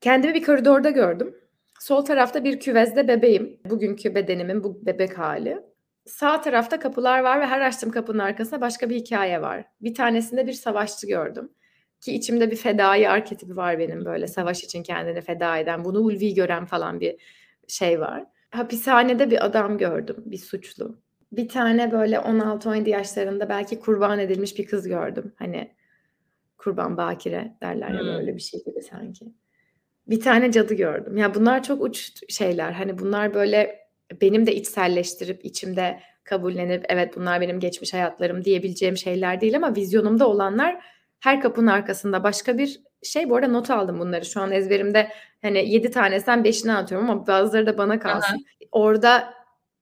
Kendimi 0.02 0.34
bir 0.34 0.44
koridorda 0.44 0.90
gördüm. 0.90 1.36
Sol 1.80 2.06
tarafta 2.06 2.44
bir 2.44 2.60
küvezde 2.60 3.08
bebeğim. 3.08 3.60
Bugünkü 3.70 4.16
bedenimin 4.16 4.64
bu 4.64 4.86
bebek 4.86 5.18
hali. 5.18 5.60
Sağ 6.06 6.42
tarafta 6.42 6.80
kapılar 6.80 7.20
var 7.20 7.42
ve 7.42 7.46
her 7.46 7.62
açtığım 7.62 7.92
kapının 7.92 8.20
arkasında 8.20 8.62
başka 8.62 8.90
bir 8.90 8.96
hikaye 8.96 9.42
var. 9.42 9.66
Bir 9.82 9.96
tanesinde 9.96 10.48
bir 10.48 10.54
savaşçı 10.54 11.08
gördüm. 11.08 11.50
Ki 12.06 12.14
içimde 12.14 12.52
bir 12.52 12.56
fedai 12.56 13.10
arketipi 13.10 13.56
var 13.58 13.80
benim 13.80 14.06
böyle 14.06 14.28
savaş 14.28 14.64
için 14.64 14.84
kendini 14.84 15.22
feda 15.22 15.58
eden, 15.58 15.86
bunu 15.86 16.00
ulvi 16.00 16.34
gören 16.34 16.66
falan 16.66 17.00
bir 17.00 17.16
şey 17.68 18.00
var. 18.00 18.24
Hapishanede 18.50 19.32
bir 19.32 19.46
adam 19.46 19.78
gördüm, 19.78 20.16
bir 20.26 20.38
suçlu. 20.38 20.98
Bir 21.32 21.48
tane 21.48 21.92
böyle 21.92 22.16
16-17 22.16 22.90
yaşlarında 22.90 23.50
belki 23.50 23.80
kurban 23.80 24.20
edilmiş 24.20 24.58
bir 24.60 24.66
kız 24.66 24.88
gördüm. 24.88 25.34
Hani 25.36 25.72
kurban 26.58 26.98
bakire 26.98 27.58
derler 27.62 27.90
ya 27.90 28.00
Hmm. 28.00 28.08
böyle 28.08 28.36
bir 28.36 28.42
şey 28.42 28.64
gibi 28.64 28.82
sanki. 28.82 29.26
Bir 30.08 30.20
tane 30.20 30.52
cadı 30.52 30.74
gördüm. 30.74 31.18
Ya 31.18 31.36
bunlar 31.36 31.64
çok 31.64 31.82
uç 31.82 32.12
şeyler. 32.30 32.72
Hani 32.72 33.00
bunlar 33.00 33.34
böyle 33.34 33.80
benim 34.22 34.48
de 34.48 34.56
içselleştirip 34.56 35.46
içimde 35.46 36.00
kabullenip 36.24 36.86
evet 36.90 37.16
bunlar 37.18 37.42
benim 37.42 37.60
geçmiş 37.60 37.94
hayatlarım 37.94 38.46
diyebileceğim 38.46 38.98
şeyler 38.98 39.42
değil 39.42 39.56
ama 39.56 39.76
vizyonumda 39.76 40.28
olanlar 40.28 40.96
her 41.26 41.42
kapının 41.42 41.68
arkasında 41.68 42.24
başka 42.24 42.58
bir 42.58 42.82
şey. 43.04 43.30
Bu 43.30 43.36
arada 43.36 43.48
not 43.48 43.70
aldım 43.70 44.00
bunları. 44.00 44.26
Şu 44.26 44.42
an 44.42 44.52
ezberimde 44.52 45.10
hani 45.42 45.70
7 45.70 45.92
tanesinden 45.92 46.40
5'ini 46.40 46.74
atıyorum 46.74 47.10
ama 47.10 47.28
bazıları 47.28 47.68
da 47.68 47.78
bana 47.78 48.00
kalsın. 48.00 48.46
Orada 48.72 49.34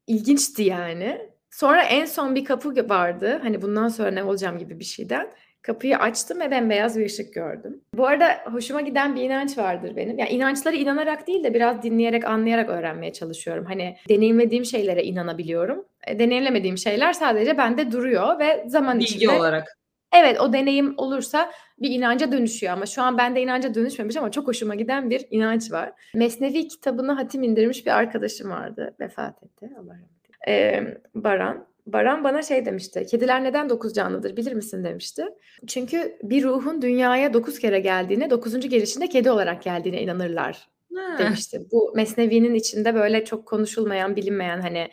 ilginçti 0.08 0.64
yani. 0.64 1.22
Sonra 1.52 1.84
en 1.84 2.06
son 2.06 2.36
bir 2.36 2.46
kapı 2.46 2.90
vardı. 2.90 3.40
Hani 3.44 3.62
bundan 3.62 3.88
sonra 3.88 4.12
ne 4.12 4.24
olacağım 4.24 4.58
gibi 4.58 4.80
bir 4.80 4.86
şeyden. 4.86 5.30
Kapıyı 5.62 5.98
açtım 5.98 6.40
ve 6.40 6.52
bembeyaz 6.52 7.00
bir 7.00 7.06
ışık 7.06 7.34
gördüm. 7.34 7.82
Bu 7.94 8.08
arada 8.08 8.38
hoşuma 8.52 8.82
giden 8.82 9.16
bir 9.16 9.22
inanç 9.22 9.58
vardır 9.58 9.96
benim. 9.96 10.20
Yani 10.20 10.30
inançları 10.30 10.76
inanarak 10.76 11.28
değil 11.28 11.44
de 11.44 11.54
biraz 11.54 11.84
dinleyerek, 11.84 12.26
anlayarak 12.26 12.70
öğrenmeye 12.70 13.14
çalışıyorum. 13.14 13.66
Hani 13.66 13.98
deneyimlediğim 14.10 14.66
şeylere 14.66 15.04
inanabiliyorum. 15.04 15.86
E, 16.08 16.20
deneyimlemediğim 16.20 16.78
şeyler 16.78 17.14
sadece 17.14 17.58
bende 17.58 17.92
duruyor 17.92 18.40
ve 18.40 18.64
zaman 18.68 19.00
Bilgi 19.00 19.16
içinde 19.16 19.40
olarak. 19.40 19.83
Evet 20.14 20.42
o 20.42 20.54
deneyim 20.54 20.94
olursa 20.98 21.52
bir 21.82 21.90
inanca 21.90 22.32
dönüşüyor 22.32 22.74
ama 22.74 22.86
şu 22.86 23.02
an 23.02 23.18
bende 23.18 23.42
inanca 23.42 23.74
dönüşmemiş 23.76 24.18
ama 24.18 24.32
çok 24.32 24.48
hoşuma 24.48 24.76
giden 24.76 25.10
bir 25.10 25.26
inanç 25.32 25.72
var. 25.72 25.92
Mesnevi 26.16 26.68
kitabını 26.68 27.12
hatim 27.12 27.44
indirmiş 27.44 27.86
bir 27.86 27.92
arkadaşım 27.92 28.50
vardı. 28.52 28.96
Vefat 29.00 29.44
etti. 29.44 29.70
Allah 29.80 29.94
rahmet 29.94 30.10
eylesin. 30.48 30.88
Ee, 30.88 30.98
Baran. 31.16 31.66
Baran 31.88 32.24
bana 32.24 32.42
şey 32.42 32.66
demişti. 32.66 33.06
Kediler 33.06 33.44
neden 33.44 33.70
dokuz 33.70 33.94
canlıdır 33.94 34.38
bilir 34.38 34.54
misin 34.54 34.84
demişti. 34.84 35.26
Çünkü 35.68 36.18
bir 36.24 36.44
ruhun 36.44 36.82
dünyaya 36.82 37.34
dokuz 37.34 37.60
kere 37.60 37.80
geldiğine, 37.80 38.30
dokuzuncu 38.30 38.68
gelişinde 38.70 39.08
kedi 39.10 39.32
olarak 39.32 39.64
geldiğine 39.64 40.02
inanırlar 40.02 40.68
Ha. 40.96 41.18
demişti. 41.20 41.62
Bu 41.72 41.94
Mesnevi'nin 41.96 42.54
içinde 42.54 42.96
böyle 42.96 43.26
çok 43.26 43.46
konuşulmayan, 43.46 44.16
bilinmeyen 44.16 44.62
hani 44.62 44.88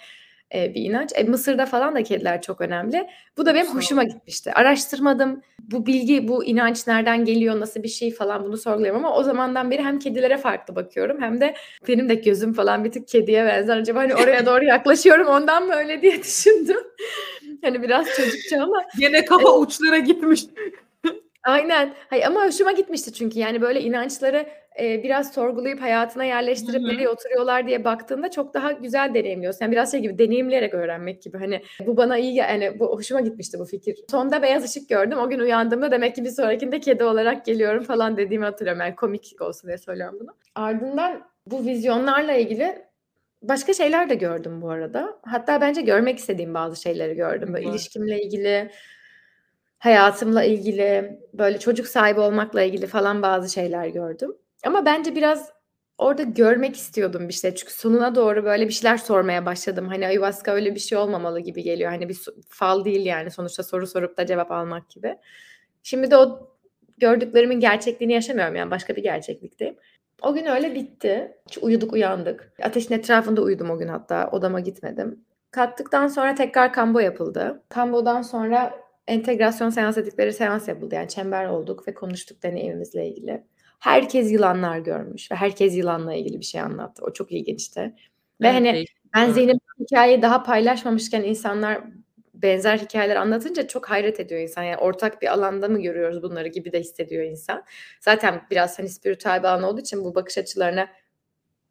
e, 0.55 0.75
bir 0.75 0.83
inanç. 0.83 1.11
E, 1.15 1.25
Mısır'da 1.25 1.67
falan 1.67 1.95
da 1.95 2.03
kediler 2.03 2.43
çok 2.43 2.61
önemli. 2.61 3.07
Bu 3.37 3.47
da 3.47 3.55
benim 3.55 3.67
hoşuma 3.67 4.05
gitmişti. 4.05 4.53
Araştırmadım. 4.53 5.43
Bu 5.59 5.87
bilgi, 5.87 6.29
bu 6.29 6.45
inanç 6.45 6.87
nereden 6.87 7.25
geliyor, 7.25 7.61
nasıl 7.61 7.83
bir 7.83 7.89
şey 7.89 8.15
falan 8.15 8.45
bunu 8.45 8.57
sorguluyorum 8.57 9.05
ama 9.05 9.17
o 9.17 9.23
zamandan 9.23 9.71
beri 9.71 9.83
hem 9.83 9.99
kedilere 9.99 10.37
farklı 10.37 10.77
bakıyorum 10.77 11.23
hem 11.23 11.41
de 11.41 11.55
benim 11.89 12.09
de 12.09 12.15
gözüm 12.15 12.53
falan 12.53 12.85
bir 12.85 12.93
tık 12.93 13.09
kediye 13.09 13.47
benzer. 13.47 13.77
Acaba 13.77 13.99
hani 13.99 14.15
oraya 14.15 14.47
doğru 14.47 14.65
yaklaşıyorum 14.75 15.27
ondan 15.27 15.67
mı 15.67 15.75
öyle 15.75 16.03
diye 16.03 16.23
düşündüm. 16.23 16.81
hani 17.63 17.83
biraz 17.83 18.07
çocukça 18.17 18.63
ama 18.63 18.83
Gene 18.99 19.25
kafa 19.25 19.59
uçlara 19.59 19.99
gitmiş. 19.99 20.45
Aynen. 21.43 21.95
Hayır, 22.11 22.25
ama 22.25 22.47
hoşuma 22.47 22.73
gitmişti 22.73 23.13
çünkü 23.13 23.39
yani 23.39 23.61
böyle 23.61 23.81
inançları 23.81 24.47
e, 24.81 25.03
biraz 25.03 25.33
sorgulayıp 25.33 25.83
hayatına 25.83 26.25
yerleştirip 26.25 26.83
nereye 26.83 27.09
oturuyorlar 27.09 27.67
diye 27.67 27.85
baktığında 27.85 28.31
çok 28.31 28.55
daha 28.55 28.73
güzel 28.73 29.15
deneyimliyorsun. 29.15 29.65
Yani 29.65 29.73
biraz 29.73 29.93
şey 29.93 30.01
gibi 30.01 30.19
deneyimleyerek 30.19 30.75
öğrenmek 30.75 31.23
gibi. 31.23 31.39
Hani 31.39 31.63
bu 31.87 31.97
bana 31.97 32.19
iyi 32.19 32.35
yani 32.35 32.81
bu 32.81 32.87
hoşuma 32.87 33.21
gitmişti 33.21 33.59
bu 33.59 33.65
fikir. 33.65 33.97
Sonda 34.11 34.43
beyaz 34.43 34.65
ışık 34.65 34.89
gördüm. 34.89 35.19
O 35.19 35.31
gün 35.31 35.39
uyandığımda 35.39 35.91
demek 35.91 36.15
ki 36.15 36.25
bir 36.25 36.31
sonrakinde 36.31 36.81
kedi 36.81 37.05
olarak 37.05 37.45
geliyorum 37.45 37.85
falan 37.85 38.17
dediğimi 38.17 38.45
hatırlıyorum. 38.45 38.81
Yani 38.81 38.97
komik 38.97 39.37
olsun 39.41 39.69
diye 39.69 39.79
söylüyorum 39.79 40.19
bunu. 40.21 40.31
Ardından 40.55 41.23
bu 41.47 41.67
vizyonlarla 41.67 42.33
ilgili 42.33 42.91
başka 43.43 43.75
şeyler 43.75 44.11
de 44.11 44.15
gördüm 44.15 44.63
bu 44.63 44.71
arada. 44.71 45.19
Hatta 45.23 45.61
bence 45.61 45.81
görmek 45.81 46.19
istediğim 46.19 46.55
bazı 46.55 46.83
şeyleri 46.83 47.15
gördüm. 47.15 47.55
Böyle 47.55 47.69
ilişkimle 47.69 48.23
ilgili, 48.23 48.71
hayatımla 49.79 50.45
ilgili, 50.45 51.19
böyle 51.35 51.59
çocuk 51.59 51.87
sahibi 51.87 52.21
olmakla 52.21 52.63
ilgili 52.63 52.87
falan 52.87 53.23
bazı 53.23 53.53
şeyler 53.53 53.87
gördüm. 53.87 54.37
Ama 54.67 54.85
bence 54.87 55.15
biraz 55.15 55.51
orada 55.99 56.23
görmek 56.23 56.77
istiyordum 56.77 57.29
bir 57.29 57.33
şey. 57.33 57.55
Çünkü 57.55 57.73
sonuna 57.73 58.15
doğru 58.15 58.45
böyle 58.45 58.69
bir 58.69 58.73
şeyler 58.73 58.97
sormaya 58.97 59.47
başladım. 59.47 59.89
Hani 59.89 60.07
ayahuasca 60.07 60.53
öyle 60.53 60.75
bir 60.75 60.81
şey 60.81 60.99
olmamalı 60.99 61.41
gibi 61.41 61.63
geliyor. 61.63 61.91
Hani 61.91 62.09
bir 62.09 62.19
fal 62.49 62.85
değil 62.85 63.07
yani 63.07 63.31
sonuçta 63.31 63.63
soru 63.63 63.87
sorup 63.87 64.17
da 64.17 64.27
cevap 64.27 64.53
almak 64.53 64.91
gibi. 64.91 65.17
Şimdi 65.83 66.11
de 66.11 66.17
o 66.17 66.51
gördüklerimin 66.99 67.61
gerçekliğini 67.61 68.13
yaşamıyorum 68.13 68.55
yani 68.57 68.71
başka 68.71 68.97
bir 68.97 69.03
gerçeklikteyim. 69.03 69.77
O 70.23 70.35
gün 70.35 70.47
öyle 70.47 70.75
bitti. 70.75 71.37
Hiç 71.47 71.59
uyuduk 71.59 71.93
uyandık. 71.93 72.53
Ateşin 72.63 72.95
etrafında 72.95 73.43
uyudum 73.43 73.71
o 73.71 73.79
gün 73.79 73.89
hatta. 73.89 74.31
Odama 74.33 74.61
gitmedim. 74.61 75.25
Kalktıktan 75.51 76.09
sonra 76.09 76.35
tekrar 76.35 76.73
kambo 76.73 76.99
yapıldı. 77.01 77.63
Kambodan 77.69 78.23
sonra 78.23 78.75
entegrasyon 79.09 79.71
seans 79.71 79.97
dedikleri 79.97 80.33
seans 80.33 80.69
yapıldı. 80.69 80.95
Yani 80.95 81.09
çember 81.09 81.47
olduk 81.47 81.89
ve 81.89 81.95
konuştuk 81.95 82.43
deneyimimizle 82.43 83.09
ilgili. 83.09 83.45
Herkes 83.81 84.33
yılanlar 84.33 84.79
görmüş 84.79 85.31
ve 85.33 85.37
herkes 85.37 85.77
yılanla 85.77 86.15
ilgili 86.15 86.39
bir 86.41 86.45
şey 86.45 86.61
anlattı. 86.61 87.03
O 87.05 87.13
çok 87.13 87.33
ilginçti. 87.33 87.81
Ve 87.81 88.49
Evet, 88.49 88.55
hani 88.55 88.85
ben. 89.17 89.31
Zeynep'in 89.33 89.85
hikayeyi 89.85 90.23
daha 90.23 90.43
paylaşmamışken 90.43 91.23
insanlar 91.23 91.83
benzer 92.35 92.79
hikayeler 92.79 93.17
anlatınca 93.17 93.67
çok 93.67 93.91
hayret 93.91 94.21
ediyor 94.21 94.41
insan. 94.41 94.63
Yani 94.63 94.77
ortak 94.77 95.23
bir 95.23 95.33
alanda 95.33 95.69
mı 95.69 95.83
görüyoruz 95.83 96.23
bunları 96.23 96.49
gibi 96.49 96.73
de 96.73 96.81
hissediyor 96.81 97.25
insan. 97.25 97.65
Zaten 98.01 98.43
biraz 98.51 98.79
hani 98.79 98.89
spiritüel 98.89 99.39
bir 99.43 99.49
alan 99.49 99.63
olduğu 99.63 99.81
için 99.81 100.05
bu 100.05 100.15
bakış 100.15 100.39
açılarına 100.39 100.89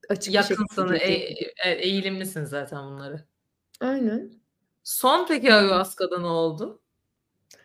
açık 0.09 0.27
bir 0.33 0.37
Yakınsın, 0.37 0.87
şekilde 0.87 1.13
e- 1.13 1.29
gidiyor. 1.29 1.51
e- 1.65 1.71
eğilimlisin 1.71 2.45
zaten 2.45 2.79
bunları. 2.83 3.23
Aynen. 3.81 4.31
Son 4.83 5.27
peki 5.27 5.53
ayahuasca'da 5.53 6.19
ne 6.19 6.27
oldu? 6.27 6.81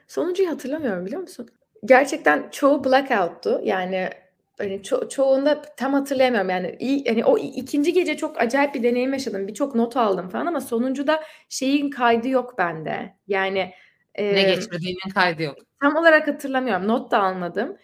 Sonuncuyu 0.08 0.50
hatırlamıyorum 0.50 1.06
biliyor 1.06 1.20
musun? 1.22 1.48
Gerçekten 1.84 2.50
çoğu 2.50 2.84
blackout'tu. 2.84 3.60
Yani 3.64 4.10
hani 4.58 4.74
ço- 4.80 5.08
çoğunda 5.08 5.62
tam 5.62 5.92
hatırlayamıyorum. 5.92 6.50
Yani 6.50 6.76
iyi, 6.80 7.04
hani 7.04 7.24
o 7.24 7.38
ikinci 7.38 7.92
gece 7.92 8.16
çok 8.16 8.40
acayip 8.40 8.74
bir 8.74 8.82
deneyim 8.82 9.12
yaşadım. 9.12 9.48
Birçok 9.48 9.74
not 9.74 9.96
aldım 9.96 10.28
falan 10.28 10.46
ama 10.46 10.60
sonuncuda 10.60 11.22
şeyin 11.48 11.90
kaydı 11.90 12.28
yok 12.28 12.58
bende. 12.58 13.16
Yani 13.28 13.70
Ne 14.18 14.40
e, 14.40 14.54
geçirdiğinin 14.54 15.10
kaydı 15.14 15.42
yok. 15.42 15.56
tam 15.80 15.96
olarak 15.96 16.28
hatırlamıyorum. 16.28 16.88
Not 16.88 17.10
da 17.10 17.22
almadım. 17.22 17.76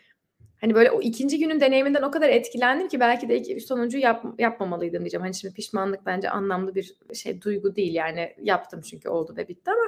Hani 0.61 0.75
böyle 0.75 0.91
o 0.91 1.01
ikinci 1.03 1.39
günün 1.39 1.61
deneyiminden 1.61 2.03
o 2.03 2.11
kadar 2.11 2.29
etkilendim 2.29 2.89
ki 2.89 3.01
belki 3.01 3.29
de 3.29 3.37
iki, 3.37 3.61
sonuncu 3.61 3.99
yap, 3.99 4.25
yapmamalıydım 4.39 5.01
diyeceğim. 5.01 5.23
Hani 5.23 5.35
şimdi 5.35 5.55
pişmanlık 5.55 6.07
bence 6.07 6.31
anlamlı 6.31 6.75
bir 6.75 6.95
şey 7.15 7.43
duygu 7.43 7.77
değil 7.77 7.95
yani 7.95 8.35
yaptım 8.43 8.81
çünkü 8.81 9.09
oldu 9.09 9.35
ve 9.37 9.49
bitti 9.49 9.71
ama 9.71 9.83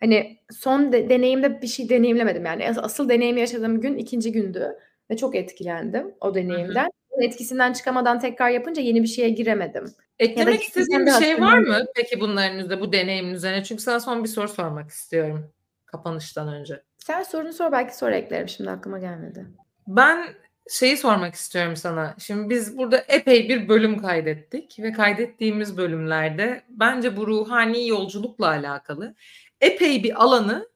hani 0.00 0.38
son 0.50 0.92
de- 0.92 1.08
deneyimde 1.08 1.62
bir 1.62 1.66
şey 1.66 1.88
deneyimlemedim 1.88 2.44
yani 2.44 2.68
As- 2.68 2.78
asıl 2.78 3.08
deneyimi 3.08 3.40
yaşadığım 3.40 3.80
gün 3.80 3.96
ikinci 3.96 4.32
gündü 4.32 4.76
ve 5.10 5.16
çok 5.16 5.34
etkilendim 5.34 6.14
o 6.20 6.34
deneyimden. 6.34 6.90
Onun 7.10 7.22
etkisinden 7.22 7.72
çıkamadan 7.72 8.20
tekrar 8.20 8.50
yapınca 8.50 8.82
yeni 8.82 9.02
bir 9.02 9.08
şeye 9.08 9.28
giremedim. 9.28 9.94
Eklemek 10.18 10.62
istediğin 10.62 11.06
bir 11.06 11.12
şey 11.12 11.40
var 11.40 11.58
mı 11.58 11.84
peki 11.94 12.20
bunların 12.20 12.58
üzerine, 12.58 12.80
bu 12.80 12.92
deneyimin 12.92 13.34
üzerine? 13.34 13.64
Çünkü 13.64 13.82
sana 13.82 14.00
son 14.00 14.24
bir 14.24 14.28
soru 14.28 14.48
sormak 14.48 14.90
istiyorum 14.90 15.52
kapanıştan 15.86 16.48
önce. 16.48 16.82
Sen 16.98 17.22
sorunu 17.22 17.52
sor 17.52 17.72
belki 17.72 17.96
sonra 17.96 18.16
eklerim 18.16 18.48
şimdi 18.48 18.70
aklıma 18.70 18.98
gelmedi. 18.98 19.46
Ben 19.88 20.28
şeyi 20.70 20.96
sormak 20.96 21.34
istiyorum 21.34 21.76
sana. 21.76 22.14
Şimdi 22.18 22.50
biz 22.50 22.78
burada 22.78 22.98
epey 22.98 23.48
bir 23.48 23.68
bölüm 23.68 23.98
kaydettik 23.98 24.76
ve 24.78 24.92
kaydettiğimiz 24.92 25.76
bölümlerde 25.76 26.62
bence 26.68 27.16
bu 27.16 27.26
ruhani 27.26 27.88
yolculukla 27.88 28.46
alakalı 28.46 29.14
epey 29.60 30.02
bir 30.02 30.22
alanı 30.24 30.68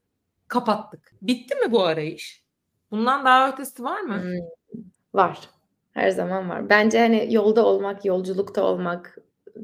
kapattık. 0.48 1.12
Bitti 1.22 1.54
mi 1.54 1.72
bu 1.72 1.84
arayış? 1.84 2.42
Bundan 2.90 3.24
daha 3.24 3.52
ötesi 3.52 3.84
var 3.84 4.00
mı? 4.00 4.22
Hmm, 4.22 4.46
var. 5.14 5.40
Her 5.92 6.10
zaman 6.10 6.48
var. 6.48 6.68
Bence 6.68 6.98
hani 6.98 7.34
yolda 7.34 7.66
olmak, 7.66 8.04
yolculukta 8.04 8.62
olmak 8.62 9.18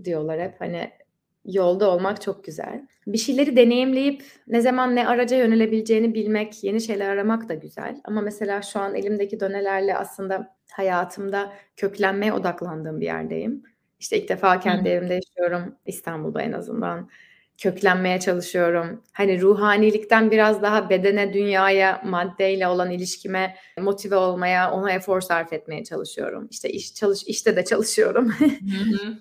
diyorlar 0.05 0.41
hep. 0.41 0.61
Hani 0.61 0.91
yolda 1.45 1.91
olmak 1.91 2.23
çok 2.23 2.45
güzel. 2.45 2.87
Bir 3.07 3.19
şeyleri 3.19 3.57
deneyimleyip 3.57 4.23
ne 4.47 4.61
zaman 4.61 4.97
ne 4.97 5.09
araca 5.09 5.37
yönelebileceğini 5.37 6.15
bilmek, 6.15 6.65
yeni 6.65 6.81
şeyler 6.81 7.09
aramak 7.09 7.49
da 7.49 7.55
güzel. 7.55 8.01
Ama 8.05 8.21
mesela 8.21 8.63
şu 8.63 8.81
an 8.81 8.95
elimdeki 8.95 9.41
dönelerle 9.41 9.97
aslında 9.97 10.57
hayatımda 10.73 11.53
köklenmeye 11.77 12.33
odaklandığım 12.33 13.01
bir 13.01 13.07
yerdeyim. 13.07 13.63
İşte 13.99 14.23
ilk 14.23 14.29
defa 14.29 14.61
kendi 14.61 14.89
Hı. 14.89 14.93
evimde 14.93 15.15
yaşıyorum. 15.15 15.75
İstanbul'da 15.87 16.43
en 16.43 16.53
azından. 16.53 17.09
Köklenmeye 17.59 18.21
çalışıyorum. 18.21 19.03
Hani 19.13 19.41
ruhanilikten 19.41 20.31
biraz 20.31 20.63
daha 20.63 20.91
bedene, 20.91 21.33
dünyaya, 21.33 22.03
maddeyle 22.05 22.69
olan 22.69 22.91
ilişkime 22.91 23.57
motive 23.81 24.17
olmaya, 24.17 24.73
ona 24.73 24.93
efor 24.93 25.21
sarf 25.21 25.53
etmeye 25.53 25.85
çalışıyorum. 25.85 26.49
İşte 26.51 26.69
iş 26.69 26.95
çalış 26.95 27.23
işte 27.27 27.57
de 27.57 27.65
çalışıyorum. 27.65 28.35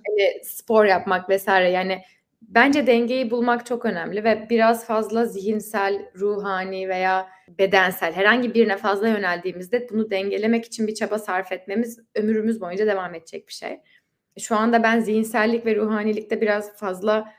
hani 0.08 0.44
spor 0.44 0.86
yapmak 0.86 1.30
vesaire 1.30 1.70
yani 1.70 2.02
bence 2.42 2.88
dengeyi 2.88 3.32
bulmak 3.32 3.66
çok 3.66 3.86
önemli 3.86 4.24
ve 4.24 4.48
biraz 4.50 4.86
fazla 4.86 5.26
zihinsel, 5.26 6.12
ruhani 6.16 6.90
veya 6.90 7.28
bedensel 7.60 8.14
herhangi 8.14 8.54
birine 8.54 8.78
fazla 8.78 9.08
yöneldiğimizde 9.08 9.90
bunu 9.90 10.10
dengelemek 10.10 10.66
için 10.66 10.88
bir 10.88 10.96
çaba 10.96 11.20
sarf 11.20 11.52
etmemiz 11.52 12.00
ömrümüz 12.16 12.62
boyunca 12.62 12.88
devam 12.88 13.16
edecek 13.16 13.48
bir 13.48 13.54
şey. 13.54 13.80
Şu 14.40 14.56
anda 14.56 14.84
ben 14.84 15.00
zihinsellik 15.00 15.66
ve 15.66 15.76
ruhanilikte 15.76 16.42
biraz 16.42 16.78
fazla 16.78 17.34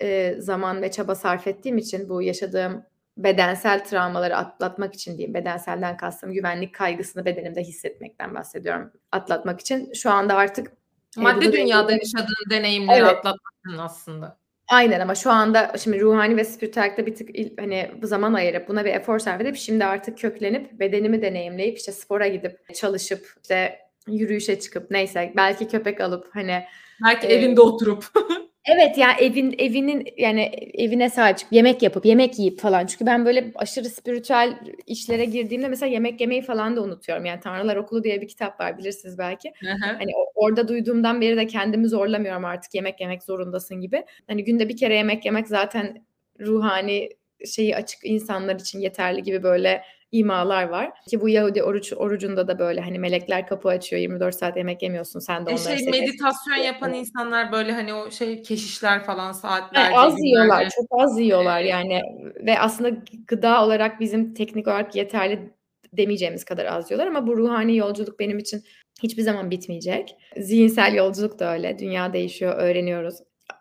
e, 0.00 0.34
zaman 0.38 0.82
ve 0.82 0.90
çaba 0.90 1.14
sarf 1.14 1.46
ettiğim 1.46 1.78
için 1.78 2.08
bu 2.08 2.22
yaşadığım 2.22 2.84
bedensel 3.16 3.84
travmaları 3.84 4.36
atlatmak 4.36 4.94
için 4.94 5.18
diyeyim. 5.18 5.34
Bedenselden 5.34 5.96
kastım 5.96 6.32
güvenlik 6.32 6.74
kaygısını 6.74 7.24
bedenimde 7.24 7.62
hissetmekten 7.62 8.34
bahsediyorum. 8.34 8.92
Atlatmak 9.12 9.60
için 9.60 9.92
şu 9.92 10.10
anda 10.10 10.34
artık 10.34 10.72
Madde 11.16 11.46
e, 11.46 11.52
dünyada 11.52 11.92
yaşadığın 11.92 12.50
deneyimleri 12.50 13.00
evet. 13.00 13.10
atlatmak 13.10 13.52
aslında. 13.78 14.38
Aynen 14.68 15.00
ama 15.00 15.14
şu 15.14 15.30
anda 15.30 15.72
şimdi 15.78 16.00
ruhani 16.00 16.36
ve 16.36 16.44
spiritüellikte 16.44 17.06
bir 17.06 17.14
tık 17.14 17.28
hani 17.58 17.90
bu 18.02 18.06
zaman 18.06 18.34
ayırıp 18.34 18.68
buna 18.68 18.84
bir 18.84 18.94
efor 18.94 19.18
sarf 19.18 19.40
edip 19.40 19.56
şimdi 19.56 19.84
artık 19.84 20.18
köklenip 20.18 20.80
bedenimi 20.80 21.22
deneyimleyip 21.22 21.78
işte 21.78 21.92
spora 21.92 22.26
gidip 22.26 22.74
çalışıp 22.74 23.34
işte 23.42 23.78
yürüyüşe 24.06 24.60
çıkıp 24.60 24.90
neyse 24.90 25.32
belki 25.36 25.68
köpek 25.68 26.00
alıp 26.00 26.34
hani 26.34 26.64
belki 27.04 27.26
e, 27.26 27.34
evinde 27.34 27.60
oturup 27.60 28.04
Evet 28.68 28.98
ya 28.98 29.12
evin 29.12 29.54
evinin 29.58 30.08
yani 30.16 30.42
evine 30.74 31.10
sahip 31.10 31.38
çıkıp 31.38 31.52
yemek 31.52 31.82
yapıp 31.82 32.06
yemek 32.06 32.38
yiyip 32.38 32.60
falan. 32.60 32.86
Çünkü 32.86 33.06
ben 33.06 33.24
böyle 33.26 33.52
aşırı 33.54 33.88
spiritüel 33.88 34.58
işlere 34.86 35.24
girdiğimde 35.24 35.68
mesela 35.68 35.92
yemek 35.92 36.20
yemeyi 36.20 36.42
falan 36.42 36.76
da 36.76 36.82
unutuyorum. 36.82 37.24
Yani 37.24 37.40
Tanrılar 37.40 37.76
Okulu 37.76 38.04
diye 38.04 38.20
bir 38.20 38.28
kitap 38.28 38.60
var 38.60 38.78
bilirsiniz 38.78 39.18
belki. 39.18 39.52
Hani 39.98 40.12
orada 40.34 40.68
duyduğumdan 40.68 41.20
beri 41.20 41.36
de 41.36 41.46
kendimi 41.46 41.88
zorlamıyorum 41.88 42.44
artık 42.44 42.74
yemek 42.74 43.00
yemek 43.00 43.22
zorundasın 43.22 43.80
gibi. 43.80 44.04
Hani 44.26 44.44
günde 44.44 44.68
bir 44.68 44.76
kere 44.76 44.96
yemek 44.96 45.24
yemek 45.24 45.48
zaten 45.48 46.04
ruhani 46.40 47.08
şeyi 47.46 47.76
açık 47.76 48.00
insanlar 48.04 48.54
için 48.54 48.80
yeterli 48.80 49.22
gibi 49.22 49.42
böyle 49.42 49.82
imalar 50.12 50.68
var. 50.68 50.90
Ki 51.08 51.20
bu 51.20 51.28
Yahudi 51.28 51.62
oruç 51.62 51.92
orucunda 51.92 52.48
da 52.48 52.58
böyle 52.58 52.80
hani 52.80 52.98
melekler 52.98 53.46
kapı 53.46 53.68
açıyor 53.68 54.02
24 54.02 54.34
saat 54.34 54.56
yemek 54.56 54.82
yemiyorsun 54.82 55.20
sen 55.20 55.46
de 55.46 55.50
e 55.50 55.54
onları 55.54 55.78
şey, 55.78 55.90
meditasyon 55.90 56.56
yapan 56.56 56.94
insanlar 56.94 57.52
böyle 57.52 57.72
hani 57.72 57.94
o 57.94 58.10
şey 58.10 58.42
keşişler 58.42 59.04
falan 59.04 59.32
saatlerce 59.32 59.90
yani 59.92 59.98
az 59.98 60.24
yiyorlar 60.24 60.68
çok 60.70 61.02
az 61.02 61.20
yiyorlar 61.20 61.60
yani 61.60 62.02
ve 62.46 62.58
aslında 62.58 62.90
gıda 63.26 63.64
olarak 63.64 64.00
bizim 64.00 64.34
teknik 64.34 64.68
olarak 64.68 64.96
yeterli 64.96 65.52
demeyeceğimiz 65.92 66.44
kadar 66.44 66.66
az 66.66 66.90
yiyorlar 66.90 67.06
ama 67.06 67.26
bu 67.26 67.36
ruhani 67.36 67.76
yolculuk 67.76 68.18
benim 68.18 68.38
için 68.38 68.62
hiçbir 69.02 69.22
zaman 69.22 69.50
bitmeyecek. 69.50 70.16
Zihinsel 70.36 70.94
yolculuk 70.94 71.38
da 71.38 71.52
öyle. 71.52 71.78
Dünya 71.78 72.12
değişiyor, 72.12 72.56
öğreniyoruz. 72.56 73.14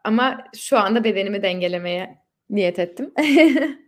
Ama 0.03 0.43
şu 0.55 0.77
anda 0.77 1.03
bedenimi 1.03 1.41
dengelemeye 1.41 2.17
niyet 2.49 2.79
ettim. 2.79 3.13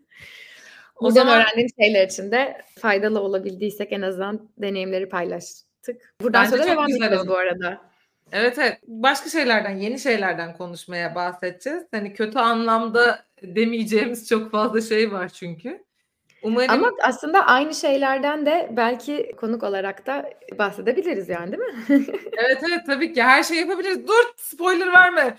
O 1.00 1.06
Buradan 1.06 1.16
zaman 1.16 1.42
öğrendiğim 1.42 1.70
şeyler 1.80 2.08
için 2.08 2.32
de 2.32 2.62
faydalı 2.80 3.20
olabildiysek 3.20 3.92
en 3.92 4.02
azından 4.02 4.50
deneyimleri 4.58 5.10
paylaştık. 5.10 6.16
Buradan 6.22 6.46
sonra 6.46 6.66
devam 6.66 6.90
edeceğiz 6.90 7.28
bu 7.28 7.38
arada. 7.38 7.82
Evet 8.32 8.58
evet. 8.58 8.78
Başka 8.88 9.30
şeylerden, 9.30 9.76
yeni 9.78 10.00
şeylerden 10.00 10.58
konuşmaya 10.58 11.16
bahsedeceğiz. 11.16 11.84
Hani 11.92 12.14
kötü 12.14 12.40
anlamda 12.40 13.26
demeyeceğimiz 13.44 14.30
çok 14.30 14.52
fazla 14.52 14.82
şey 14.82 15.12
var 15.12 15.30
çünkü. 15.30 15.84
Umarım... 16.44 16.72
Ama 16.72 16.92
aslında 17.04 17.46
aynı 17.46 17.76
şeylerden 17.76 18.46
de 18.46 18.70
belki 18.72 19.32
konuk 19.38 19.64
olarak 19.64 20.06
da 20.06 20.30
bahsedebiliriz 20.58 21.30
yani 21.30 21.52
değil 21.52 21.64
mi? 21.64 21.84
evet 22.38 22.58
evet 22.70 22.86
tabii 22.86 23.14
ki 23.14 23.24
her 23.24 23.44
şey 23.44 23.58
yapabiliriz. 23.58 24.08
Dur 24.08 24.34
spoiler 24.38 24.92
verme. 24.92 25.38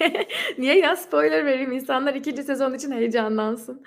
Niye 0.58 0.78
ya 0.78 0.96
spoiler 0.96 1.46
vereyim? 1.46 1.72
İnsanlar 1.72 2.14
ikinci 2.14 2.42
sezon 2.42 2.74
için 2.74 2.92
heyecanlansın. 2.92 3.84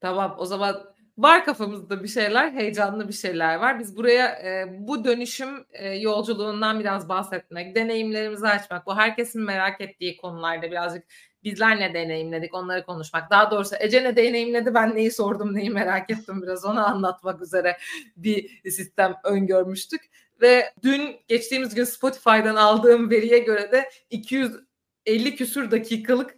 Tamam 0.00 0.36
o 0.38 0.44
zaman 0.46 0.96
var 1.18 1.44
kafamızda 1.44 2.02
bir 2.02 2.08
şeyler, 2.08 2.52
heyecanlı 2.52 3.08
bir 3.08 3.12
şeyler 3.12 3.56
var. 3.56 3.78
Biz 3.78 3.96
buraya 3.96 4.26
e, 4.28 4.66
bu 4.78 5.04
dönüşüm 5.04 5.66
e, 5.72 5.88
yolculuğundan 5.88 6.80
biraz 6.80 7.08
bahsetmek, 7.08 7.74
deneyimlerimizi 7.76 8.48
açmak, 8.48 8.86
bu 8.86 8.96
herkesin 8.96 9.42
merak 9.42 9.80
ettiği 9.80 10.16
konularda 10.16 10.70
birazcık 10.70 11.04
bizler 11.44 11.80
ne 11.80 11.94
deneyimledik 11.94 12.54
onları 12.54 12.84
konuşmak. 12.86 13.30
Daha 13.30 13.50
doğrusu 13.50 13.76
Ece 13.80 14.04
ne 14.04 14.16
deneyimledi 14.16 14.74
ben 14.74 14.94
neyi 14.94 15.10
sordum 15.10 15.54
neyi 15.54 15.70
merak 15.70 16.10
ettim 16.10 16.42
biraz 16.42 16.64
onu 16.64 16.86
anlatmak 16.86 17.42
üzere 17.42 17.76
bir 18.16 18.70
sistem 18.70 19.14
öngörmüştük. 19.24 20.00
Ve 20.40 20.72
dün 20.82 21.16
geçtiğimiz 21.28 21.74
gün 21.74 21.84
Spotify'dan 21.84 22.56
aldığım 22.56 23.10
veriye 23.10 23.38
göre 23.38 23.72
de 23.72 23.90
250 24.10 25.36
küsür 25.36 25.70
dakikalık 25.70 26.36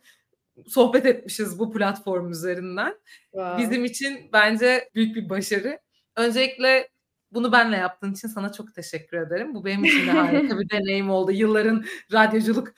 sohbet 0.67 1.07
etmişiz 1.07 1.59
bu 1.59 1.73
platform 1.73 2.31
üzerinden. 2.31 2.95
Wow. 3.23 3.63
Bizim 3.63 3.85
için 3.85 4.31
bence 4.33 4.91
büyük 4.95 5.17
bir 5.17 5.29
başarı. 5.29 5.79
Öncelikle 6.17 6.89
bunu 7.33 7.53
benle 7.53 7.77
yaptığın 7.77 8.13
için 8.13 8.29
sana 8.29 8.53
çok 8.53 8.75
teşekkür 8.75 9.17
ederim. 9.17 9.55
Bu 9.55 9.65
benim 9.65 9.85
için 9.85 10.07
de 10.07 10.11
harika 10.11 10.59
bir 10.61 10.71
deneyim 10.71 11.11
oldu. 11.11 11.33
Yılların 11.33 11.85
radyoculuk 12.13 12.69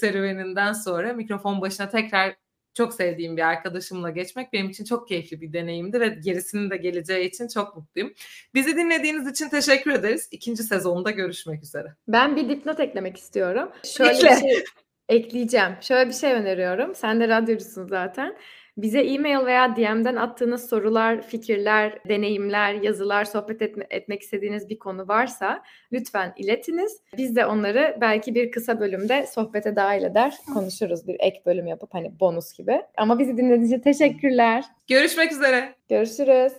serüveninden 0.00 0.72
sonra 0.72 1.12
mikrofon 1.12 1.60
başına 1.60 1.88
tekrar 1.88 2.36
çok 2.74 2.94
sevdiğim 2.94 3.36
bir 3.36 3.42
arkadaşımla 3.42 4.10
geçmek 4.10 4.52
benim 4.52 4.70
için 4.70 4.84
çok 4.84 5.08
keyifli 5.08 5.40
bir 5.40 5.52
deneyimdi 5.52 6.00
ve 6.00 6.08
gerisinin 6.08 6.70
de 6.70 6.76
geleceği 6.76 7.28
için 7.28 7.48
çok 7.48 7.76
mutluyum. 7.76 8.12
Bizi 8.54 8.76
dinlediğiniz 8.76 9.30
için 9.30 9.48
teşekkür 9.48 9.90
ederiz. 9.90 10.28
İkinci 10.30 10.62
sezonda 10.62 11.10
görüşmek 11.10 11.62
üzere. 11.62 11.94
Ben 12.08 12.36
bir 12.36 12.48
dipnot 12.48 12.80
eklemek 12.80 13.16
istiyorum. 13.16 13.68
Şöyle 13.84 14.10
bir 14.10 14.36
şey 14.36 14.64
Ekleyeceğim. 15.08 15.72
Şöyle 15.80 16.08
bir 16.08 16.14
şey 16.14 16.32
öneriyorum. 16.32 16.94
Sen 16.94 17.20
de 17.20 17.28
radyocusun 17.28 17.86
zaten. 17.86 18.36
Bize 18.76 19.00
e-mail 19.00 19.46
veya 19.46 19.76
DM'den 19.76 20.16
attığınız 20.16 20.68
sorular, 20.68 21.22
fikirler, 21.22 21.98
deneyimler, 22.08 22.74
yazılar, 22.74 23.24
sohbet 23.24 23.62
etme, 23.62 23.86
etmek 23.90 24.22
istediğiniz 24.22 24.68
bir 24.68 24.78
konu 24.78 25.08
varsa 25.08 25.62
lütfen 25.92 26.32
iletiniz. 26.36 27.00
Biz 27.16 27.36
de 27.36 27.46
onları 27.46 27.96
belki 28.00 28.34
bir 28.34 28.50
kısa 28.50 28.80
bölümde 28.80 29.26
sohbete 29.26 29.76
dahil 29.76 30.02
eder, 30.04 30.34
konuşuruz. 30.54 31.08
Bir 31.08 31.16
ek 31.20 31.42
bölüm 31.46 31.66
yapıp 31.66 31.94
hani 31.94 32.20
bonus 32.20 32.52
gibi. 32.52 32.82
Ama 32.96 33.18
bizi 33.18 33.36
dinlediğiniz 33.36 33.72
için 33.72 33.80
teşekkürler. 33.80 34.64
Görüşmek 34.88 35.32
üzere. 35.32 35.74
Görüşürüz. 35.88 36.52